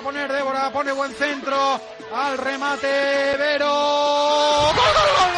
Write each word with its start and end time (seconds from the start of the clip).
a 0.00 0.02
poner 0.02 0.32
Débora, 0.32 0.70
pone 0.72 0.92
buen 0.92 1.12
centro, 1.12 1.78
al 2.14 2.38
remate, 2.38 3.36
Vero. 3.38 4.70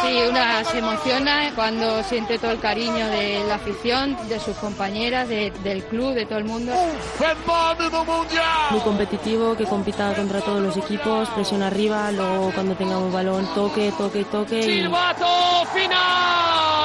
Sí, 0.01 0.21
una 0.29 0.63
se 0.63 0.77
emociona 0.79 1.51
cuando 1.55 2.01
siente 2.03 2.39
todo 2.39 2.51
el 2.51 2.59
cariño 2.59 3.05
de 3.07 3.43
la 3.47 3.55
afición, 3.55 4.17
de 4.29 4.39
sus 4.39 4.55
compañeras, 4.57 5.27
de- 5.27 5.51
del 5.63 5.83
club, 5.85 6.13
de 6.13 6.25
todo 6.25 6.37
el 6.39 6.45
mundo. 6.45 6.73
Muy 8.71 8.79
competitivo, 8.81 9.55
que 9.57 9.65
compita 9.65 10.13
contra 10.15 10.39
todos 10.41 10.61
los 10.61 10.77
equipos, 10.77 11.29
presión 11.29 11.61
arriba, 11.61 12.11
luego 12.11 12.51
cuando 12.53 12.75
tengamos 12.75 13.11
balón 13.11 13.45
toque, 13.53 13.91
toque, 13.97 14.23
toque. 14.25 14.59
Y... 14.59 14.63
Silbato 14.63 15.65
final. 15.73 16.82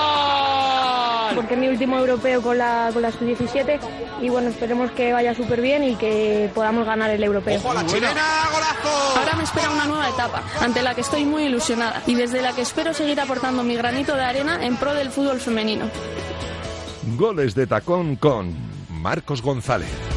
Porque 1.38 1.54
es 1.54 1.60
mi 1.60 1.68
último 1.68 1.96
europeo 1.96 2.42
con 2.42 2.58
la, 2.58 2.90
con 2.92 3.00
la 3.00 3.12
sub-17 3.12 3.78
y 4.20 4.28
bueno, 4.28 4.48
esperemos 4.48 4.90
que 4.90 5.12
vaya 5.12 5.36
súper 5.36 5.60
bien 5.60 5.84
y 5.84 5.94
que 5.94 6.50
podamos 6.52 6.84
ganar 6.84 7.10
el 7.10 7.22
europeo. 7.22 7.60
Ojo 7.60 7.74
la 7.74 7.86
chilena, 7.86 8.48
golazo. 8.52 9.18
Ahora 9.18 9.36
me 9.36 9.44
espera 9.44 9.70
una 9.70 9.84
nueva 9.84 10.08
etapa, 10.08 10.42
ante 10.60 10.82
la 10.82 10.96
que 10.96 11.02
estoy 11.02 11.24
muy 11.24 11.44
ilusionada 11.44 12.02
y 12.08 12.16
desde 12.16 12.42
la 12.42 12.54
que 12.54 12.62
espero 12.62 12.92
seguir 12.92 13.20
aportando 13.20 13.62
mi 13.62 13.76
granito 13.76 14.16
de 14.16 14.22
arena 14.24 14.66
en 14.66 14.76
pro 14.78 14.94
del 14.94 15.10
fútbol 15.10 15.38
femenino. 15.38 15.88
Goles 17.16 17.54
de 17.54 17.68
tacón 17.68 18.16
con 18.16 18.52
Marcos 18.90 19.40
González. 19.40 20.07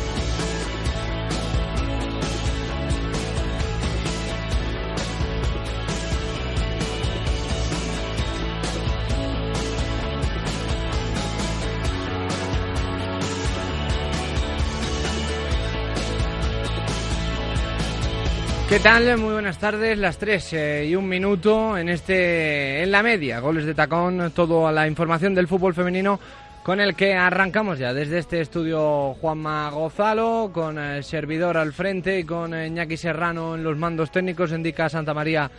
¿Qué 18.72 18.80
tal? 18.80 19.18
Muy 19.18 19.34
buenas 19.34 19.58
tardes, 19.58 19.98
las 19.98 20.18
3 20.18 20.54
eh, 20.54 20.86
y 20.90 20.96
un 20.96 21.06
minuto 21.06 21.78
en 21.78 21.90
este 21.90 22.82
en 22.82 22.90
la 22.90 23.04
media, 23.04 23.42
goles 23.42 23.66
de 23.66 23.74
tacón, 23.74 24.32
toda 24.34 24.72
la 24.72 24.88
información 24.88 25.36
del 25.36 25.50
fútbol 25.50 25.74
femenino 25.74 26.18
con 26.64 26.80
el 26.80 26.96
que 26.96 27.14
arrancamos 27.14 27.80
ya 27.80 27.94
desde 27.94 28.20
este 28.20 28.40
estudio 28.40 29.14
Juanma 29.16 29.70
Gozalo, 29.72 30.52
con 30.54 30.80
el 30.80 31.04
servidor 31.04 31.58
al 31.58 31.74
frente 31.74 32.20
y 32.20 32.24
con 32.24 32.54
Iñaki 32.54 32.96
Serrano 32.96 33.56
en 33.56 33.64
los 33.66 33.78
mandos 33.78 34.10
técnicos, 34.10 34.54
indica 34.54 34.88
Santa 34.88 35.14
María 35.14 35.52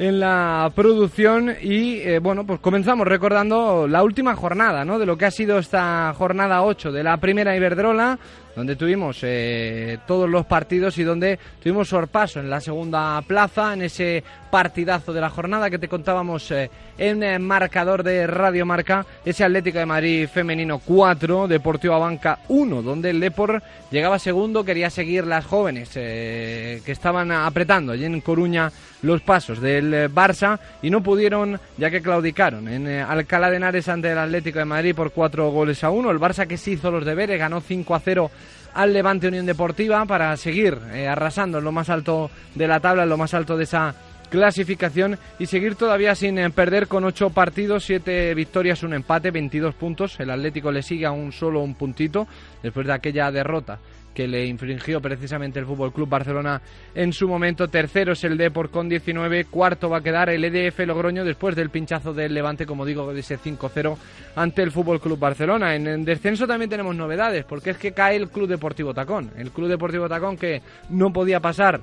en 0.00 0.18
la 0.18 0.70
producción 0.74 1.54
y 1.60 1.98
eh, 2.00 2.20
bueno, 2.20 2.46
pues 2.46 2.60
comenzamos 2.60 3.06
recordando 3.06 3.86
la 3.86 4.02
última 4.02 4.34
jornada, 4.34 4.84
¿no? 4.84 4.98
De 4.98 5.04
lo 5.04 5.18
que 5.18 5.26
ha 5.26 5.30
sido 5.30 5.58
esta 5.58 6.14
jornada 6.16 6.62
8 6.62 6.90
de 6.90 7.02
la 7.02 7.18
primera 7.18 7.54
Iberdrola, 7.54 8.18
donde 8.54 8.76
tuvimos 8.76 9.18
eh, 9.22 9.98
todos 10.06 10.28
los 10.28 10.46
partidos 10.46 10.98
y 10.98 11.04
donde 11.04 11.38
tuvimos 11.62 11.88
sorpaso 11.88 12.40
en 12.40 12.50
la 12.50 12.60
segunda 12.60 13.20
plaza, 13.22 13.72
en 13.74 13.82
ese 13.82 14.22
partidazo 14.50 15.12
de 15.12 15.20
la 15.20 15.30
jornada 15.30 15.70
que 15.70 15.78
te 15.78 15.88
contábamos 15.88 16.50
eh, 16.50 16.70
en 16.98 17.42
marcador 17.42 18.02
de 18.02 18.26
Radio 18.26 18.66
Marca, 18.66 19.06
ese 19.24 19.44
Atlético 19.44 19.78
de 19.78 19.86
Madrid 19.86 20.28
femenino 20.28 20.80
4, 20.84 21.48
Deportivo 21.48 21.98
Banca 21.98 22.40
1, 22.48 22.82
donde 22.82 23.10
el 23.10 23.20
Depor 23.20 23.62
llegaba 23.90 24.18
segundo, 24.18 24.64
quería 24.64 24.90
seguir 24.90 25.26
las 25.26 25.46
jóvenes 25.46 25.90
eh, 25.94 26.82
que 26.84 26.92
estaban 26.92 27.30
apretando 27.30 27.92
allí 27.92 28.04
en 28.04 28.20
Coruña 28.20 28.70
los 29.02 29.22
pasos 29.22 29.60
del 29.60 30.12
Barça 30.12 30.58
y 30.82 30.90
no 30.90 31.02
pudieron 31.02 31.58
ya 31.78 31.90
que 31.90 32.02
claudicaron 32.02 32.68
en 32.68 32.86
Alcalá 32.86 33.50
de 33.50 33.56
Henares 33.56 33.88
ante 33.88 34.12
el 34.12 34.18
Atlético 34.18 34.58
de 34.58 34.66
Madrid 34.66 34.94
por 34.94 35.12
cuatro 35.12 35.50
goles 35.50 35.82
a 35.84 35.90
uno. 35.90 36.10
El 36.10 36.18
Barça 36.18 36.46
que 36.46 36.58
sí 36.58 36.72
hizo 36.72 36.90
los 36.90 37.06
deberes, 37.06 37.38
ganó 37.38 37.60
5 37.60 37.94
a 37.94 38.00
0 38.00 38.30
al 38.74 38.92
Levante 38.92 39.28
Unión 39.28 39.46
Deportiva 39.46 40.04
para 40.06 40.36
seguir 40.36 40.78
eh, 40.92 41.08
arrasando 41.08 41.58
en 41.58 41.64
lo 41.64 41.72
más 41.72 41.88
alto 41.88 42.30
de 42.54 42.68
la 42.68 42.80
tabla, 42.80 43.04
en 43.04 43.08
lo 43.08 43.16
más 43.16 43.34
alto 43.34 43.56
de 43.56 43.64
esa 43.64 43.94
clasificación 44.30 45.18
y 45.38 45.46
seguir 45.46 45.74
todavía 45.74 46.14
sin 46.14 46.38
eh, 46.38 46.48
perder 46.50 46.86
con 46.86 47.04
ocho 47.04 47.30
partidos, 47.30 47.84
siete 47.84 48.32
victorias, 48.34 48.82
un 48.82 48.94
empate, 48.94 49.30
22 49.30 49.74
puntos. 49.74 50.18
El 50.20 50.30
Atlético 50.30 50.72
le 50.72 50.82
sigue 50.82 51.04
a 51.04 51.10
un 51.10 51.32
solo 51.32 51.60
un 51.60 51.74
puntito 51.74 52.26
después 52.62 52.86
de 52.86 52.94
aquella 52.94 53.30
derrota 53.30 53.78
que 54.14 54.26
le 54.26 54.46
infringió 54.46 55.00
precisamente 55.00 55.58
el 55.58 55.66
Fútbol 55.66 55.92
Club 55.92 56.08
Barcelona 56.08 56.60
en 56.94 57.12
su 57.12 57.28
momento. 57.28 57.68
Tercero 57.68 58.12
es 58.12 58.24
el 58.24 58.36
Depor 58.36 58.70
con 58.70 58.88
19, 58.88 59.44
cuarto 59.46 59.88
va 59.88 59.98
a 59.98 60.02
quedar 60.02 60.30
el 60.30 60.44
EDF 60.44 60.80
Logroño 60.80 61.24
después 61.24 61.54
del 61.54 61.70
pinchazo 61.70 62.12
del 62.12 62.34
Levante, 62.34 62.66
como 62.66 62.84
digo, 62.84 63.12
de 63.12 63.20
ese 63.20 63.38
5-0 63.38 63.96
ante 64.36 64.62
el 64.62 64.72
Fútbol 64.72 65.00
Club 65.00 65.18
Barcelona. 65.18 65.74
En, 65.74 65.86
en 65.86 66.04
descenso 66.04 66.46
también 66.46 66.70
tenemos 66.70 66.94
novedades, 66.96 67.44
porque 67.44 67.70
es 67.70 67.78
que 67.78 67.92
cae 67.92 68.16
el 68.16 68.30
Club 68.30 68.48
Deportivo 68.48 68.92
Tacón. 68.92 69.30
El 69.36 69.52
Club 69.52 69.68
Deportivo 69.68 70.08
Tacón 70.08 70.36
que 70.36 70.60
no 70.88 71.12
podía 71.12 71.40
pasar 71.40 71.80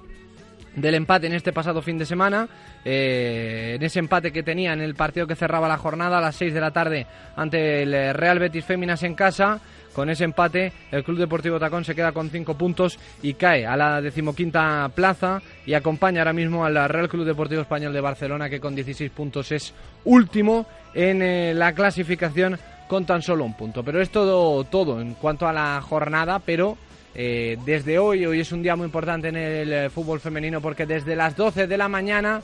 del 0.78 0.96
empate 0.96 1.28
en 1.28 1.34
este 1.34 1.52
pasado 1.52 1.82
fin 1.82 1.98
de 1.98 2.06
semana, 2.06 2.48
eh, 2.86 3.74
en 3.76 3.84
ese 3.84 4.00
empate 4.00 4.32
que 4.32 4.44
tenía 4.44 4.74
en 4.74 4.82
el 4.82 4.96
partido 4.96 5.28
que 5.28 5.36
cerraba 5.36 5.68
la 5.68 5.78
jornada 5.78 6.20
a 6.20 6.22
las 6.22 6.36
6 6.36 6.54
de 6.54 6.62
la 6.62 6.72
tarde 6.72 7.08
ante 7.36 7.84
el 7.84 7.94
eh, 7.94 8.14
Real 8.14 8.40
Betis 8.40 8.64
Féminas 8.64 9.04
en 9.04 9.16
casa. 9.16 9.60
Con 9.94 10.12
ese 10.12 10.26
empate, 10.26 10.72
el 10.92 11.04
Club 11.04 11.18
Deportivo 11.18 11.60
Tacón 11.60 11.84
se 11.84 11.96
queda 11.96 12.12
con 12.12 12.30
5 12.30 12.56
puntos 12.56 13.00
y 13.24 13.34
cae 13.34 13.66
a 13.66 13.76
la 13.76 14.00
decimoquinta 14.00 14.88
plaza 14.94 15.42
y 15.66 15.74
acompaña 15.74 16.22
ahora 16.22 16.34
mismo 16.34 16.64
al 16.64 16.88
Real 16.88 17.10
Club 17.10 17.26
Deportivo 17.26 17.62
Español 17.62 17.94
de 17.94 18.02
Barcelona, 18.02 18.48
que 18.48 18.60
con 18.60 18.76
16 18.76 19.10
puntos 19.10 19.52
es 19.52 19.74
último 20.06 20.68
en 20.94 21.24
eh, 21.24 21.54
la 21.56 21.74
clasificación 21.74 22.60
con 22.88 23.08
tan 23.08 23.24
solo 23.24 23.44
un 23.44 23.56
punto. 23.56 23.84
Pero 23.84 24.00
es 24.00 24.12
todo, 24.12 24.64
todo 24.66 25.02
en 25.02 25.16
cuanto 25.16 25.48
a 25.48 25.54
la 25.54 25.82
jornada, 25.82 26.38
pero 26.38 26.78
eh, 27.16 27.58
desde 27.66 27.98
hoy, 27.98 28.26
hoy 28.26 28.42
es 28.42 28.52
un 28.52 28.62
día 28.62 28.76
muy 28.76 28.86
importante 28.86 29.30
en 29.30 29.36
el 29.36 29.74
eh, 29.74 29.90
fútbol 29.90 30.20
femenino 30.20 30.62
porque 30.62 30.86
desde 30.86 31.16
las 31.16 31.36
12 31.36 31.66
de 31.66 31.78
la 31.78 31.88
mañana 31.88 32.42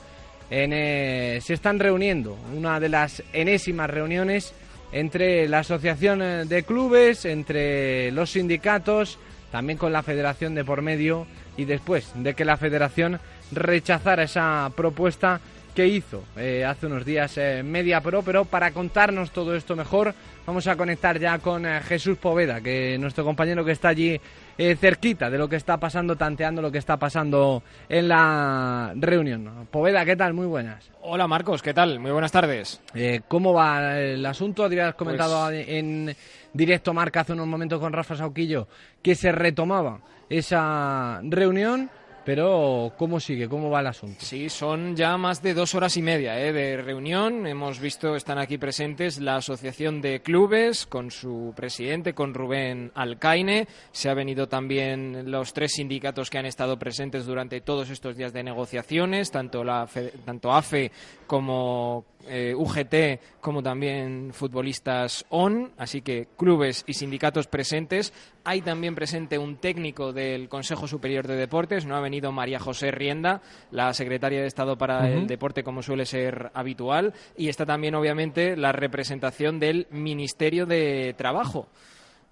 en, 0.50 0.72
eh, 0.74 1.40
se 1.42 1.54
están 1.54 1.80
reuniendo, 1.80 2.38
una 2.56 2.80
de 2.80 2.90
las 2.90 3.24
enésimas 3.34 3.90
reuniones 3.90 4.54
entre 4.92 5.48
la 5.48 5.60
Asociación 5.60 6.48
de 6.48 6.64
Clubes, 6.64 7.26
entre 7.26 8.12
los 8.12 8.32
sindicatos, 8.32 9.18
también 9.52 9.78
con 9.78 9.92
la 9.92 10.04
Federación 10.04 10.56
de 10.56 10.64
por 10.64 10.82
medio 10.82 11.28
y 11.58 11.66
después 11.66 12.12
de 12.16 12.34
que 12.34 12.46
la 12.46 12.58
Federación 12.58 13.20
rechazara 13.52 14.24
esa 14.24 14.72
propuesta 14.76 15.40
que 15.74 15.88
hizo 15.88 16.24
hace 16.68 16.86
unos 16.86 17.04
días 17.06 17.38
eh, 17.38 17.64
Media 17.64 18.02
Pro, 18.02 18.22
pero 18.22 18.46
para 18.46 18.72
contarnos 18.72 19.32
todo 19.32 19.56
esto 19.56 19.76
mejor 19.76 20.14
vamos 20.46 20.68
a 20.68 20.76
conectar 20.76 21.20
ya 21.20 21.40
con 21.40 21.66
Jesús 21.82 22.18
Poveda, 22.18 22.62
que 22.62 22.98
nuestro 23.00 23.24
compañero 23.24 23.66
que 23.66 23.72
está 23.72 23.90
allí 23.90 24.20
eh, 24.58 24.76
cerquita 24.76 25.30
de 25.30 25.38
lo 25.38 25.48
que 25.50 25.56
está 25.56 25.78
pasando, 25.78 26.16
tanteando 26.16 26.62
lo 26.62 26.72
que 26.72 26.78
está 26.78 26.98
pasando 26.98 27.64
en 27.90 28.08
la 28.08 28.94
reunión. 28.96 29.68
Poveda, 29.72 30.06
¿qué 30.06 30.16
tal? 30.16 30.34
Muy 30.34 30.46
buenas. 30.48 30.90
Hola 31.02 31.28
Marcos, 31.28 31.62
¿qué 31.62 31.74
tal? 31.74 32.00
Muy 32.00 32.12
buenas 32.12 32.32
tardes. 32.32 32.82
Eh, 32.94 33.22
¿Cómo 33.28 33.54
va 33.54 34.00
el 34.00 34.26
asunto? 34.26 34.64
Habías 34.64 34.96
comentado 34.96 35.48
Pues- 35.48 35.68
en 35.68 36.16
directo 36.54 36.94
Marca 36.94 37.22
hace 37.22 37.34
unos 37.34 37.48
momentos 37.48 37.80
con 37.80 37.92
Rafa 37.94 38.16
Sauquillo 38.16 38.68
que 39.02 39.16
se 39.16 39.32
retomaba 39.32 40.00
esa 40.30 41.20
reunión, 41.24 41.90
pero 42.26 42.94
¿cómo 42.98 43.20
sigue? 43.20 43.50
¿Cómo 43.50 43.70
va 43.70 43.82
el 43.82 43.88
asunto? 43.88 44.18
Sí, 44.20 44.50
son 44.50 44.96
ya 44.96 45.18
más 45.18 45.42
de 45.42 45.54
dos 45.54 45.76
horas 45.76 45.98
y 45.98 46.02
media 46.02 46.40
¿eh? 46.40 46.54
de 46.54 46.78
reunión. 46.78 47.46
Hemos 47.48 47.80
visto, 47.80 48.16
están 48.16 48.38
aquí 48.38 48.58
presentes 48.58 49.20
la 49.20 49.38
Asociación 49.38 50.02
de 50.02 50.22
Clubes 50.22 50.86
con 50.86 51.12
su 51.12 51.54
presidente, 51.56 52.14
con 52.14 52.34
Rubén 52.34 52.92
Alcaine. 52.96 53.68
Se 53.92 54.10
ha 54.10 54.14
venido 54.14 54.48
también 54.48 55.30
los 55.32 55.54
tres 55.54 55.74
sindicatos 55.74 56.30
que 56.30 56.38
han 56.38 56.46
estado 56.46 56.78
presentes 56.78 57.26
durante 57.26 57.62
todos 57.62 57.90
estos 57.90 58.16
días 58.16 58.34
de 58.34 58.44
negociaciones, 58.44 59.32
tanto, 59.32 59.64
la, 59.64 59.88
tanto 60.26 60.52
AFE 60.52 60.92
como 61.28 62.06
eh, 62.28 62.54
UGT, 62.56 63.42
como 63.42 63.62
también 63.62 64.32
futbolistas 64.34 65.26
ON. 65.30 65.72
Así 65.78 66.02
que 66.02 66.28
clubes 66.38 66.84
y 66.88 66.94
sindicatos 66.94 67.48
presentes. 67.48 68.14
Hay 68.46 68.62
también 68.62 68.94
presente 68.94 69.38
un 69.38 69.56
técnico 69.56 70.12
del 70.12 70.50
Consejo 70.50 70.86
Superior 70.86 71.28
de 71.28 71.38
Deportes. 71.38 71.86
No 71.86 71.96
ha 71.96 72.02
venido 72.02 72.32
María 72.34 72.60
José 72.60 72.92
Rienda, 72.92 73.42
la 73.72 73.94
secretaria 73.94 74.42
de 74.42 74.48
Estado 74.48 74.78
para 74.78 75.10
el 75.10 75.28
Deporte, 75.28 75.64
como 75.64 75.82
suele 75.82 76.06
ser 76.06 76.52
habitual. 76.54 77.14
Y 77.38 77.48
está 77.48 77.66
también, 77.66 77.96
obviamente, 77.96 78.58
la 78.58 78.74
representación 78.74 79.60
del 79.60 79.88
Ministerio 79.92 80.66
de 80.66 81.16
Trabajo. 81.18 81.70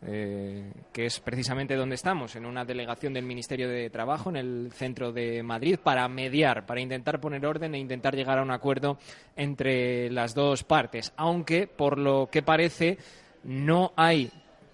eh, 0.03 0.71
que 0.91 1.05
es 1.05 1.19
precisamente 1.19 1.75
donde 1.75 1.95
estamos, 1.95 2.35
en 2.35 2.45
una 2.45 2.65
delegación 2.65 3.13
del 3.13 3.25
Ministerio 3.25 3.69
de 3.69 3.89
Trabajo 3.89 4.29
en 4.29 4.35
el 4.35 4.71
centro 4.73 5.11
de 5.11 5.43
Madrid, 5.43 5.77
para 5.81 6.07
mediar, 6.07 6.65
para 6.65 6.81
intentar 6.81 7.19
poner 7.19 7.45
orden 7.45 7.75
e 7.75 7.79
intentar 7.79 8.15
llegar 8.15 8.39
a 8.39 8.41
un 8.41 8.51
acuerdo 8.51 8.97
entre 9.35 10.09
las 10.09 10.33
dos 10.33 10.63
partes. 10.63 11.13
Aunque, 11.17 11.67
por 11.67 11.99
lo 11.99 12.29
que 12.31 12.41
parece, 12.41 12.97
no 13.43 13.93
hay 13.95 14.31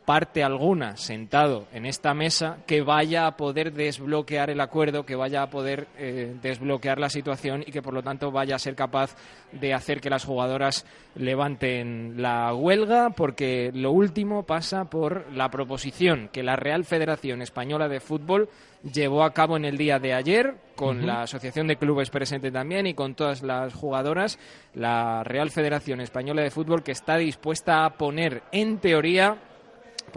parte 0.07 0.41
alguna 0.41 0.95
sentado 0.95 1.67
en 1.73 1.85
esta 1.85 2.13
mesa 2.13 2.59
que 2.65 2.81
vaya 2.81 3.27
a 3.27 3.35
poder 3.35 3.73
desbloquear 3.73 4.49
el 4.49 4.61
acuerdo, 4.61 5.05
que 5.05 5.17
vaya 5.17 5.41
a 5.41 5.49
poder 5.49 5.89
eh, 5.97 6.33
desbloquear 6.41 6.97
la 6.97 7.09
situación 7.09 7.61
y 7.67 7.73
que 7.73 7.81
por 7.81 7.93
lo 7.93 8.01
tanto 8.01 8.31
vaya 8.31 8.55
a 8.55 8.59
ser 8.59 8.73
capaz 8.73 9.17
de 9.51 9.73
hacer 9.73 9.99
que 9.99 10.09
las 10.09 10.23
jugadoras 10.23 10.85
levanten 11.15 12.21
la 12.21 12.53
huelga, 12.53 13.09
porque 13.09 13.69
lo 13.73 13.91
último 13.91 14.43
pasa 14.43 14.85
por 14.85 15.29
la 15.33 15.51
proposición 15.51 16.29
que 16.31 16.41
la 16.41 16.55
Real 16.55 16.85
Federación 16.85 17.41
Española 17.41 17.89
de 17.89 17.99
Fútbol 17.99 18.47
llevó 18.89 19.25
a 19.25 19.33
cabo 19.33 19.57
en 19.57 19.65
el 19.65 19.77
día 19.77 19.99
de 19.99 20.13
ayer 20.13 20.55
con 20.77 21.05
la 21.05 21.23
Asociación 21.23 21.67
de 21.67 21.75
Clubes 21.75 22.11
presente 22.11 22.49
también 22.49 22.87
y 22.87 22.93
con 22.93 23.13
todas 23.13 23.43
las 23.43 23.73
jugadoras, 23.73 24.39
la 24.73 25.25
Real 25.25 25.51
Federación 25.51 25.99
Española 25.99 26.43
de 26.43 26.51
Fútbol 26.51 26.81
que 26.81 26.93
está 26.93 27.17
dispuesta 27.17 27.83
a 27.83 27.97
poner 27.97 28.43
en 28.53 28.77
teoría 28.77 29.37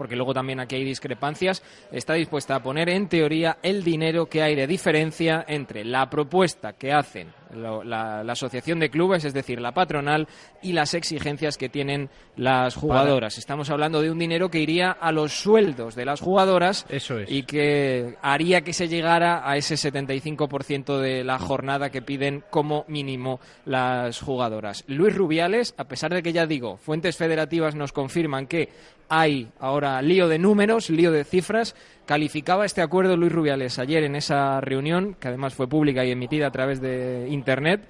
porque 0.01 0.15
luego 0.15 0.33
también 0.33 0.59
aquí 0.59 0.77
hay 0.77 0.83
discrepancias, 0.83 1.61
está 1.91 2.15
dispuesta 2.15 2.55
a 2.55 2.63
poner 2.63 2.89
en 2.89 3.07
teoría 3.07 3.59
el 3.61 3.83
dinero 3.83 4.25
que 4.25 4.41
hay 4.41 4.55
de 4.55 4.65
diferencia 4.65 5.45
entre 5.47 5.85
la 5.85 6.09
propuesta 6.09 6.73
que 6.73 6.91
hacen 6.91 7.31
la, 7.53 8.21
asociación 8.21 8.79
de 8.79 8.89
clubes, 8.89 9.25
es 9.25 9.33
decir, 9.33 9.59
la 9.61 9.73
patronal, 9.73 10.27
y 10.61 10.73
las 10.73 10.93
exigencias 10.93 11.57
que 11.57 11.69
tienen 11.69 12.09
las 12.35 12.75
jugadoras. 12.75 13.37
Estamos 13.37 13.69
hablando 13.69 14.01
de 14.01 14.09
un 14.09 14.17
dinero 14.17 14.49
que 14.49 14.59
iría 14.59 14.91
a 14.91 15.11
los 15.11 15.33
sueldos 15.33 15.95
de 15.95 16.05
las 16.05 16.21
jugadoras 16.21 16.85
y 17.27 17.43
que 17.43 18.17
haría 18.21 18.61
que 18.61 18.73
se 18.73 18.87
llegara 18.87 19.47
a 19.49 19.57
ese 19.57 19.75
75% 19.75 20.97
de 20.97 21.23
la 21.23 21.39
jornada 21.39 21.89
que 21.89 22.01
piden 22.01 22.43
como 22.49 22.85
mínimo 22.87 23.39
las 23.65 24.19
jugadoras. 24.19 24.83
Luis 24.87 25.15
Rubiales, 25.15 25.73
a 25.77 25.85
pesar 25.85 26.13
de 26.13 26.23
que 26.23 26.33
ya 26.33 26.45
digo, 26.45 26.77
fuentes 26.77 27.17
federativas 27.17 27.75
nos 27.75 27.91
confirman 27.91 28.47
que 28.47 28.69
hay 29.11 29.51
ahora 29.59 30.01
lío 30.01 30.29
de 30.29 30.39
números, 30.39 30.89
lío 30.89 31.11
de 31.11 31.25
cifras, 31.25 31.75
calificaba 32.05 32.65
este 32.65 32.81
acuerdo 32.81 33.17
Luis 33.17 33.33
Rubiales 33.33 33.77
ayer 33.77 34.05
en 34.05 34.15
esa 34.15 34.61
reunión, 34.61 35.17
que 35.19 35.27
además 35.27 35.53
fue 35.53 35.67
pública 35.67 36.05
y 36.05 36.11
emitida 36.11 36.47
a 36.47 36.51
través 36.51 36.79
de 36.79 37.27
Internet, 37.29 37.83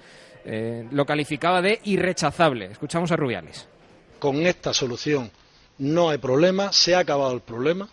eh, 0.44 0.84
lo 0.90 1.06
calificaba 1.06 1.62
de 1.62 1.80
irrechazable. 1.84 2.72
Escuchamos 2.72 3.12
a 3.12 3.16
Rubiales. 3.16 3.68
Con 4.18 4.44
esta 4.46 4.74
solución 4.74 5.30
no 5.78 6.10
hay 6.10 6.18
problema, 6.18 6.72
se 6.72 6.96
ha 6.96 6.98
acabado 6.98 7.32
el 7.34 7.40
problema, 7.40 7.88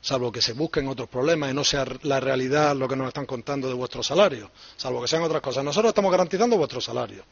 salvo 0.00 0.32
que 0.32 0.40
se 0.40 0.54
busquen 0.54 0.88
otros 0.88 1.10
problemas 1.10 1.50
y 1.50 1.54
no 1.54 1.62
sea 1.62 1.84
la 2.04 2.20
realidad 2.20 2.74
lo 2.74 2.88
que 2.88 2.96
nos 2.96 3.08
están 3.08 3.26
contando 3.26 3.68
de 3.68 3.74
vuestro 3.74 4.02
salario, 4.02 4.50
salvo 4.78 5.02
que 5.02 5.08
sean 5.08 5.22
otras 5.22 5.42
cosas. 5.42 5.62
Nosotros 5.62 5.90
estamos 5.90 6.10
garantizando 6.10 6.56
vuestro 6.56 6.80
salario. 6.80 7.22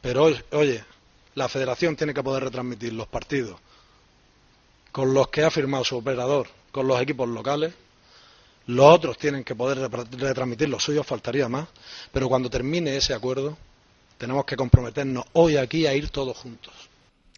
Pero, 0.00 0.30
oye, 0.52 0.84
la 1.34 1.48
federación 1.48 1.96
tiene 1.96 2.14
que 2.14 2.22
poder 2.22 2.44
retransmitir 2.44 2.92
los 2.92 3.08
partidos 3.08 3.56
con 4.92 5.12
los 5.12 5.28
que 5.28 5.42
ha 5.42 5.50
firmado 5.50 5.84
su 5.84 5.96
operador 5.96 6.48
con 6.72 6.88
los 6.88 7.00
equipos 7.00 7.28
locales. 7.28 7.74
Los 8.66 8.94
otros 8.94 9.18
tienen 9.18 9.44
que 9.44 9.54
poder 9.54 9.78
retransmitir 9.78 10.68
los 10.68 10.82
suyos, 10.82 11.06
faltaría 11.06 11.48
más. 11.48 11.68
Pero 12.12 12.28
cuando 12.28 12.48
termine 12.48 12.96
ese 12.96 13.12
acuerdo, 13.12 13.56
tenemos 14.18 14.44
que 14.44 14.56
comprometernos 14.56 15.24
hoy 15.34 15.56
aquí 15.56 15.86
a 15.86 15.94
ir 15.94 16.10
todos 16.10 16.36
juntos. 16.36 16.72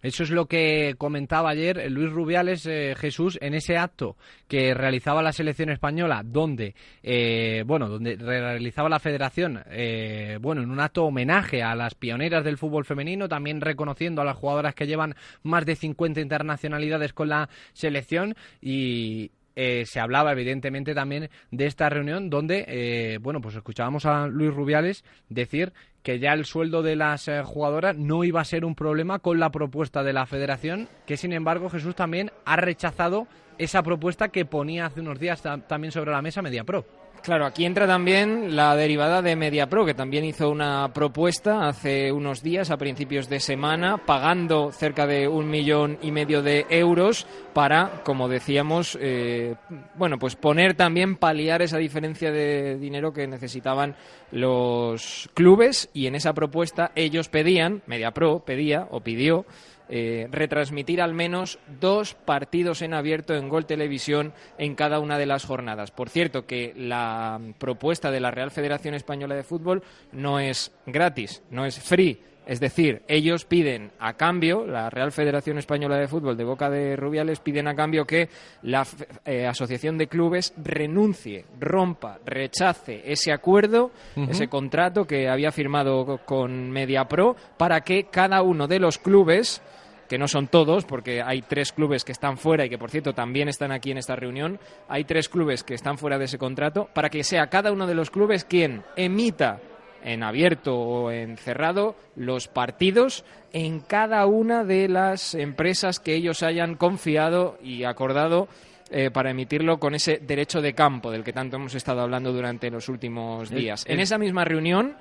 Eso 0.05 0.23
es 0.23 0.31
lo 0.31 0.45
que 0.45 0.97
comentaba 0.99 1.49
ayer 1.49 1.91
Luis 1.91 2.13
Rubiales 2.13 2.67
eh, 2.67 2.95
Jesús 2.95 3.39
en 3.41 3.55
ese 3.55 3.79
acto 3.79 4.19
que 4.47 4.75
realizaba 4.75 5.23
la 5.23 5.33
selección 5.33 5.71
española, 5.71 6.21
donde 6.23 6.75
eh, 7.03 7.65
bueno, 7.67 7.89
donde 7.89 8.17
realizaba 8.17 8.91
la 8.91 8.99
Federación, 8.99 9.65
eh, 9.71 10.37
bueno, 10.43 10.61
en 10.61 10.71
un 10.71 10.79
acto 10.79 11.05
homenaje 11.05 11.63
a 11.63 11.75
las 11.75 11.95
pioneras 11.95 12.45
del 12.45 12.59
fútbol 12.59 12.85
femenino, 12.85 13.31
también 13.31 13.63
reconociendo 13.63 14.21
a 14.21 14.27
las 14.27 14.37
jugadoras 14.37 14.75
que 14.75 14.87
llevan 14.87 15.15
más 15.43 15.65
de 15.65 15.75
50 15.75 16.21
internacionalidades 16.21 17.15
con 17.15 17.31
la 17.31 17.49
selección 17.73 18.35
y, 18.61 19.31
se 19.57 20.01
hablaba 20.01 20.33
evidentemente 20.33 20.95
también 20.95 21.31
de 21.51 21.67
esta 21.67 21.89
reunión 21.89 22.31
donde, 22.31 23.19
bueno, 23.23 23.41
pues 23.41 23.55
escuchábamos 23.55 24.05
a 24.07 24.27
Luis 24.27 24.53
Rubiales 24.53 25.05
decir 25.29 25.73
que 26.05 26.19
ya 26.19 26.35
el 26.35 26.45
sueldo 26.45 26.83
de 26.83 26.97
las 26.97 27.29
eh, 27.29 27.43
jugadoras 27.43 27.97
no 27.97 28.25
iba 28.25 28.41
a 28.43 28.45
ser 28.45 28.67
un 28.67 28.75
problema 28.75 29.19
con 29.19 29.41
la 29.41 29.51
propuesta 29.51 30.03
de 30.03 30.13
la 30.13 30.27
federación, 30.27 30.87
que 31.07 31.17
sin 31.17 31.33
embargo 31.33 31.71
Jesús 31.71 31.97
también 31.97 32.31
ha 32.45 32.57
rechazado 32.57 33.27
esa 33.57 33.83
propuesta 33.83 34.29
que 34.29 34.45
ponía 34.45 34.85
hace 34.85 35.01
unos 35.01 35.19
días 35.19 35.43
también 35.67 35.93
sobre 35.93 36.13
la 36.13 36.21
mesa 36.21 36.43
MediaPro. 36.43 37.04
Claro, 37.25 37.47
aquí 37.47 37.65
entra 37.65 37.87
también 37.87 38.55
la 38.55 38.77
derivada 38.77 39.23
de 39.23 39.35
MediaPro, 39.35 39.87
que 39.87 39.95
también 39.95 40.27
hizo 40.27 40.51
una 40.51 40.93
propuesta 40.93 41.67
hace 41.67 42.13
unos 42.13 42.43
días, 42.43 42.71
a 42.71 42.77
principios 42.77 43.31
de 43.31 43.41
semana, 43.41 43.97
pagando 43.97 44.71
cerca 44.73 45.07
de 45.07 45.27
un 45.27 45.49
millón 45.49 45.97
y 46.03 46.11
medio 46.11 46.43
de 46.43 46.67
euros 46.69 47.27
para, 47.55 48.03
como 48.05 48.29
decíamos, 48.29 48.99
eh, 49.01 49.55
bueno, 49.95 50.19
pues 50.19 50.37
poner 50.37 50.75
también, 50.75 51.17
paliar 51.17 51.63
esa 51.63 51.79
diferencia 51.79 52.31
de 52.31 52.77
dinero 52.77 53.15
que 53.15 53.27
necesitaban 53.27 53.97
los 54.31 55.31
clubes. 55.33 55.89
Y 55.95 56.07
en 56.09 56.17
esa 56.17 56.35
propuesta 56.35 56.93
ellos 56.95 57.31
pedían, 57.31 57.81
MediaPro 57.87 58.41
pedía 58.41 58.87
o 58.91 59.01
pidió, 59.01 59.47
eh, 59.89 60.29
retransmitir 60.31 61.01
al 61.03 61.15
menos 61.15 61.59
dos 61.81 62.15
partidos 62.15 62.83
en 62.83 62.95
abierto 62.95 63.35
en 63.35 63.49
Gol 63.49 63.67
Televisión 63.67 64.33
en 64.59 64.75
cada 64.75 64.99
una 64.99 65.19
de 65.19 65.27
las 65.27 65.45
jornadas. 65.45 65.91
Por 65.91 66.09
cierto, 66.09 66.47
que 66.47 66.73
la 66.77 67.41
propuesta 67.59 68.11
de 68.11 68.21
la 68.21 68.31
Real 68.31 68.51
Federación 68.51 68.95
Española 68.95 69.35
de 69.35 69.43
Fútbol 69.43 69.83
no 70.13 70.41
es 70.41 70.73
gratis, 70.87 71.43
no 71.51 71.67
es 71.67 71.79
free. 71.79 72.21
Es 72.47 72.61
decir, 72.61 73.03
ellos 73.09 73.45
piden 73.45 73.91
a 73.99 74.15
cambio, 74.15 74.67
la 74.67 74.91
Real 74.91 75.13
Federación 75.13 75.57
Española 75.59 75.97
de 75.97 76.09
Fútbol 76.09 76.37
de 76.37 76.45
Boca 76.45 76.69
de 76.69 76.95
Rubiales 76.95 77.41
piden 77.41 77.69
a 77.69 77.75
cambio 77.75 78.05
que 78.05 78.29
la 78.63 78.87
eh, 79.25 79.47
Asociación 79.47 79.97
de 79.97 80.09
Clubes 80.09 80.53
renuncie, 80.57 81.47
rompa, 81.59 82.19
rechace 82.27 83.03
ese 83.07 83.33
acuerdo, 83.33 83.93
ese 84.29 84.49
contrato 84.49 85.07
que 85.07 85.29
había 85.29 85.53
firmado 85.53 86.21
con 86.27 86.71
MediaPro 86.71 87.35
para 87.57 87.81
que 87.81 88.05
cada 88.05 88.43
uno 88.43 88.69
de 88.69 88.79
los 88.79 88.99
clubes 88.99 89.63
que 90.09 90.19
no 90.19 90.29
son 90.29 90.49
todos, 90.49 90.85
porque 90.85 91.23
hay 91.23 91.41
tres 91.41 91.73
clubes 91.73 92.05
que 92.05 92.13
están 92.13 92.37
fuera 92.37 92.67
y 92.67 92.69
que, 92.69 92.77
por 92.77 92.91
cierto, 92.91 93.15
también 93.15 93.49
están 93.49 93.73
aquí 93.73 93.91
en 93.91 93.97
esta 93.99 94.15
reunión. 94.15 94.61
Hay 94.87 95.05
tres 95.05 95.31
clubes 95.31 95.65
que 95.65 95.73
están 95.73 95.97
fuera 95.97 96.19
de 96.19 96.27
ese 96.27 96.37
contrato, 96.37 96.91
para 96.93 97.09
que 97.09 97.25
sea 97.25 97.47
cada 97.47 97.73
uno 97.73 97.87
de 97.87 97.95
los 97.95 98.11
clubes 98.11 98.45
quien 98.45 98.85
emita 98.97 99.61
en 100.05 100.23
abierto 100.23 100.79
o 100.79 101.11
en 101.11 101.37
cerrado 101.37 101.97
los 102.15 102.47
partidos 102.49 103.25
en 103.53 103.81
cada 103.81 104.27
una 104.27 104.65
de 104.65 104.89
las 104.89 105.35
empresas 105.35 106.01
que 106.01 106.15
ellos 106.15 106.43
hayan 106.43 106.75
confiado 106.75 107.59
y 107.63 107.85
acordado 107.85 108.49
eh, 108.97 109.11
para 109.11 109.31
emitirlo 109.31 109.81
con 109.81 109.97
ese 109.97 110.21
derecho 110.23 110.63
de 110.63 110.73
campo 110.73 111.11
del 111.11 111.25
que 111.25 111.33
tanto 111.33 111.57
hemos 111.57 111.75
estado 111.75 112.01
hablando 112.01 112.33
durante 112.33 112.71
los 112.71 112.89
últimos 112.89 113.51
días. 113.51 113.85
En 113.89 113.99
esa 113.99 114.19
misma 114.19 114.45
reunión, 114.45 114.97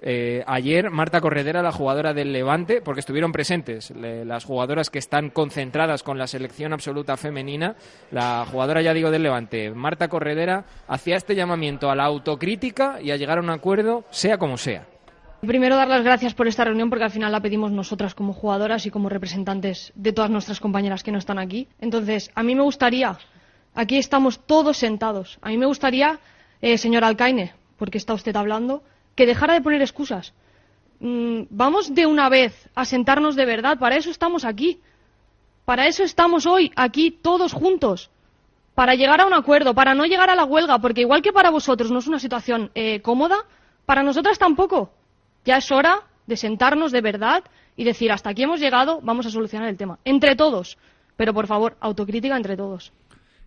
eh, 0.00 0.42
ayer, 0.46 0.90
Marta 0.90 1.20
Corredera, 1.20 1.60
la 1.60 1.70
jugadora 1.70 2.14
del 2.14 2.32
Levante, 2.32 2.80
porque 2.80 3.00
estuvieron 3.00 3.32
presentes 3.32 3.90
las 3.90 4.46
jugadoras 4.46 4.88
que 4.88 4.98
están 4.98 5.28
concentradas 5.28 6.02
con 6.02 6.16
la 6.16 6.26
selección 6.26 6.72
absoluta 6.72 7.18
femenina, 7.18 7.76
la 8.10 8.46
jugadora, 8.50 8.80
ya 8.80 8.94
digo, 8.94 9.10
del 9.10 9.24
Levante, 9.24 9.70
Marta 9.70 10.08
Corredera, 10.08 10.64
hacía 10.88 11.16
este 11.16 11.34
llamamiento 11.34 11.90
a 11.90 11.94
la 11.94 12.04
autocrítica 12.04 13.02
y 13.02 13.10
a 13.10 13.16
llegar 13.18 13.36
a 13.36 13.42
un 13.42 13.50
acuerdo, 13.50 14.06
sea 14.08 14.38
como 14.38 14.56
sea. 14.56 14.86
Primero, 15.42 15.76
dar 15.76 15.88
las 15.88 16.02
gracias 16.02 16.34
por 16.34 16.48
esta 16.48 16.64
reunión 16.64 16.88
porque 16.88 17.04
al 17.04 17.10
final 17.10 17.30
la 17.30 17.40
pedimos 17.40 17.70
nosotras 17.70 18.14
como 18.14 18.32
jugadoras 18.32 18.86
y 18.86 18.90
como 18.90 19.08
representantes 19.08 19.92
de 19.94 20.12
todas 20.12 20.30
nuestras 20.30 20.60
compañeras 20.60 21.02
que 21.02 21.12
no 21.12 21.18
están 21.18 21.38
aquí. 21.38 21.68
Entonces, 21.78 22.30
a 22.34 22.42
mí 22.42 22.54
me 22.54 22.62
gustaría, 22.62 23.18
aquí 23.74 23.98
estamos 23.98 24.40
todos 24.46 24.78
sentados, 24.78 25.38
a 25.42 25.50
mí 25.50 25.58
me 25.58 25.66
gustaría, 25.66 26.18
eh, 26.62 26.78
señor 26.78 27.04
Alcaine, 27.04 27.52
porque 27.76 27.98
está 27.98 28.14
usted 28.14 28.34
hablando, 28.34 28.82
que 29.14 29.26
dejara 29.26 29.54
de 29.54 29.60
poner 29.60 29.82
excusas. 29.82 30.32
Mm, 31.00 31.42
vamos 31.50 31.94
de 31.94 32.06
una 32.06 32.30
vez 32.30 32.68
a 32.74 32.86
sentarnos 32.86 33.36
de 33.36 33.44
verdad, 33.44 33.78
para 33.78 33.96
eso 33.96 34.10
estamos 34.10 34.44
aquí. 34.44 34.80
Para 35.66 35.86
eso 35.86 36.02
estamos 36.02 36.46
hoy 36.46 36.72
aquí 36.76 37.10
todos 37.10 37.52
juntos. 37.52 38.10
Para 38.74 38.94
llegar 38.94 39.20
a 39.20 39.26
un 39.26 39.34
acuerdo, 39.34 39.74
para 39.74 39.94
no 39.94 40.06
llegar 40.06 40.30
a 40.30 40.34
la 40.34 40.44
huelga, 40.44 40.78
porque 40.78 41.02
igual 41.02 41.22
que 41.22 41.32
para 41.32 41.50
vosotros 41.50 41.90
no 41.90 41.98
es 41.98 42.06
una 42.06 42.18
situación 42.18 42.70
eh, 42.74 43.00
cómoda, 43.02 43.36
para 43.84 44.02
nosotras 44.02 44.38
tampoco. 44.38 44.95
Ya 45.46 45.58
es 45.58 45.70
hora 45.70 46.00
de 46.26 46.36
sentarnos 46.36 46.90
de 46.90 47.00
verdad 47.00 47.44
y 47.76 47.84
decir, 47.84 48.10
hasta 48.10 48.30
aquí 48.30 48.42
hemos 48.42 48.60
llegado, 48.60 49.00
vamos 49.02 49.26
a 49.26 49.30
solucionar 49.30 49.68
el 49.68 49.76
tema. 49.76 50.00
Entre 50.04 50.34
todos. 50.34 50.76
Pero, 51.16 51.32
por 51.32 51.46
favor, 51.46 51.76
autocrítica 51.80 52.36
entre 52.36 52.56
todos. 52.56 52.92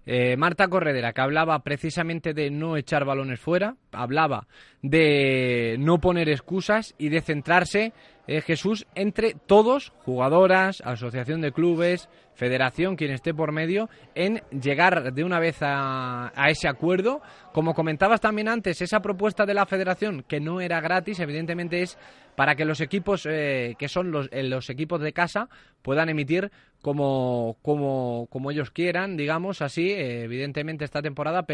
Eh, 0.06 0.38
Marta 0.38 0.68
Corredera, 0.70 1.12
que 1.12 1.22
hablaba 1.22 1.60
precisamente 1.60 2.34
de 2.34 2.50
no 2.50 2.78
echar 2.78 3.04
balones 3.04 3.40
fuera, 3.40 3.76
hablaba 3.92 4.48
de 4.82 5.76
no 5.78 6.00
poner 6.00 6.30
excusas 6.30 6.96
y 6.98 7.10
de 7.10 7.22
centrarse, 7.22 7.92
eh, 8.26 8.42
Jesús, 8.42 8.88
entre 8.96 9.34
todos, 9.34 9.92
jugadoras, 10.06 10.82
asociación 10.86 11.42
de 11.42 11.52
clubes, 11.52 12.10
federación, 12.40 12.96
quien 12.96 13.12
esté 13.12 13.34
por 13.34 13.52
medio, 13.52 13.90
en 14.16 14.42
llegar 14.50 15.14
de 15.14 15.24
una 15.26 15.40
vez 15.40 15.58
a, 15.62 16.32
ese 16.48 16.70
acuerdo. 16.70 17.22
Como 17.54 17.74
comentabas 17.74 18.22
también 18.22 18.48
antes, 18.48 18.82
esa 18.82 19.02
propuesta 19.02 19.46
de 19.46 19.54
la 19.54 19.66
federación, 19.66 20.24
que 20.28 20.40
no 20.40 20.62
era 20.62 20.80
gratis, 20.80 21.20
evidentemente 21.20 21.82
es 21.82 21.98
para 22.40 22.56
que 22.56 22.64
los 22.64 22.80
equipos, 22.80 23.28
eh, 23.30 23.76
que 23.78 23.90
son 23.90 24.12
los, 24.12 24.30
eh, 24.32 24.44
los 24.44 24.70
equipos 24.70 25.02
de 25.02 25.12
casa, 25.12 25.50
puedan 25.82 26.08
emitir 26.08 26.50
como, 26.82 27.58
como, 27.62 28.28
como 28.30 28.52
ellos 28.52 28.72
quieran, 28.72 29.18
digamos 29.18 29.62
así, 29.62 29.92
eh, 29.92 30.24
evidentemente 30.24 30.86
esta 30.86 31.02
temporada 31.02 31.46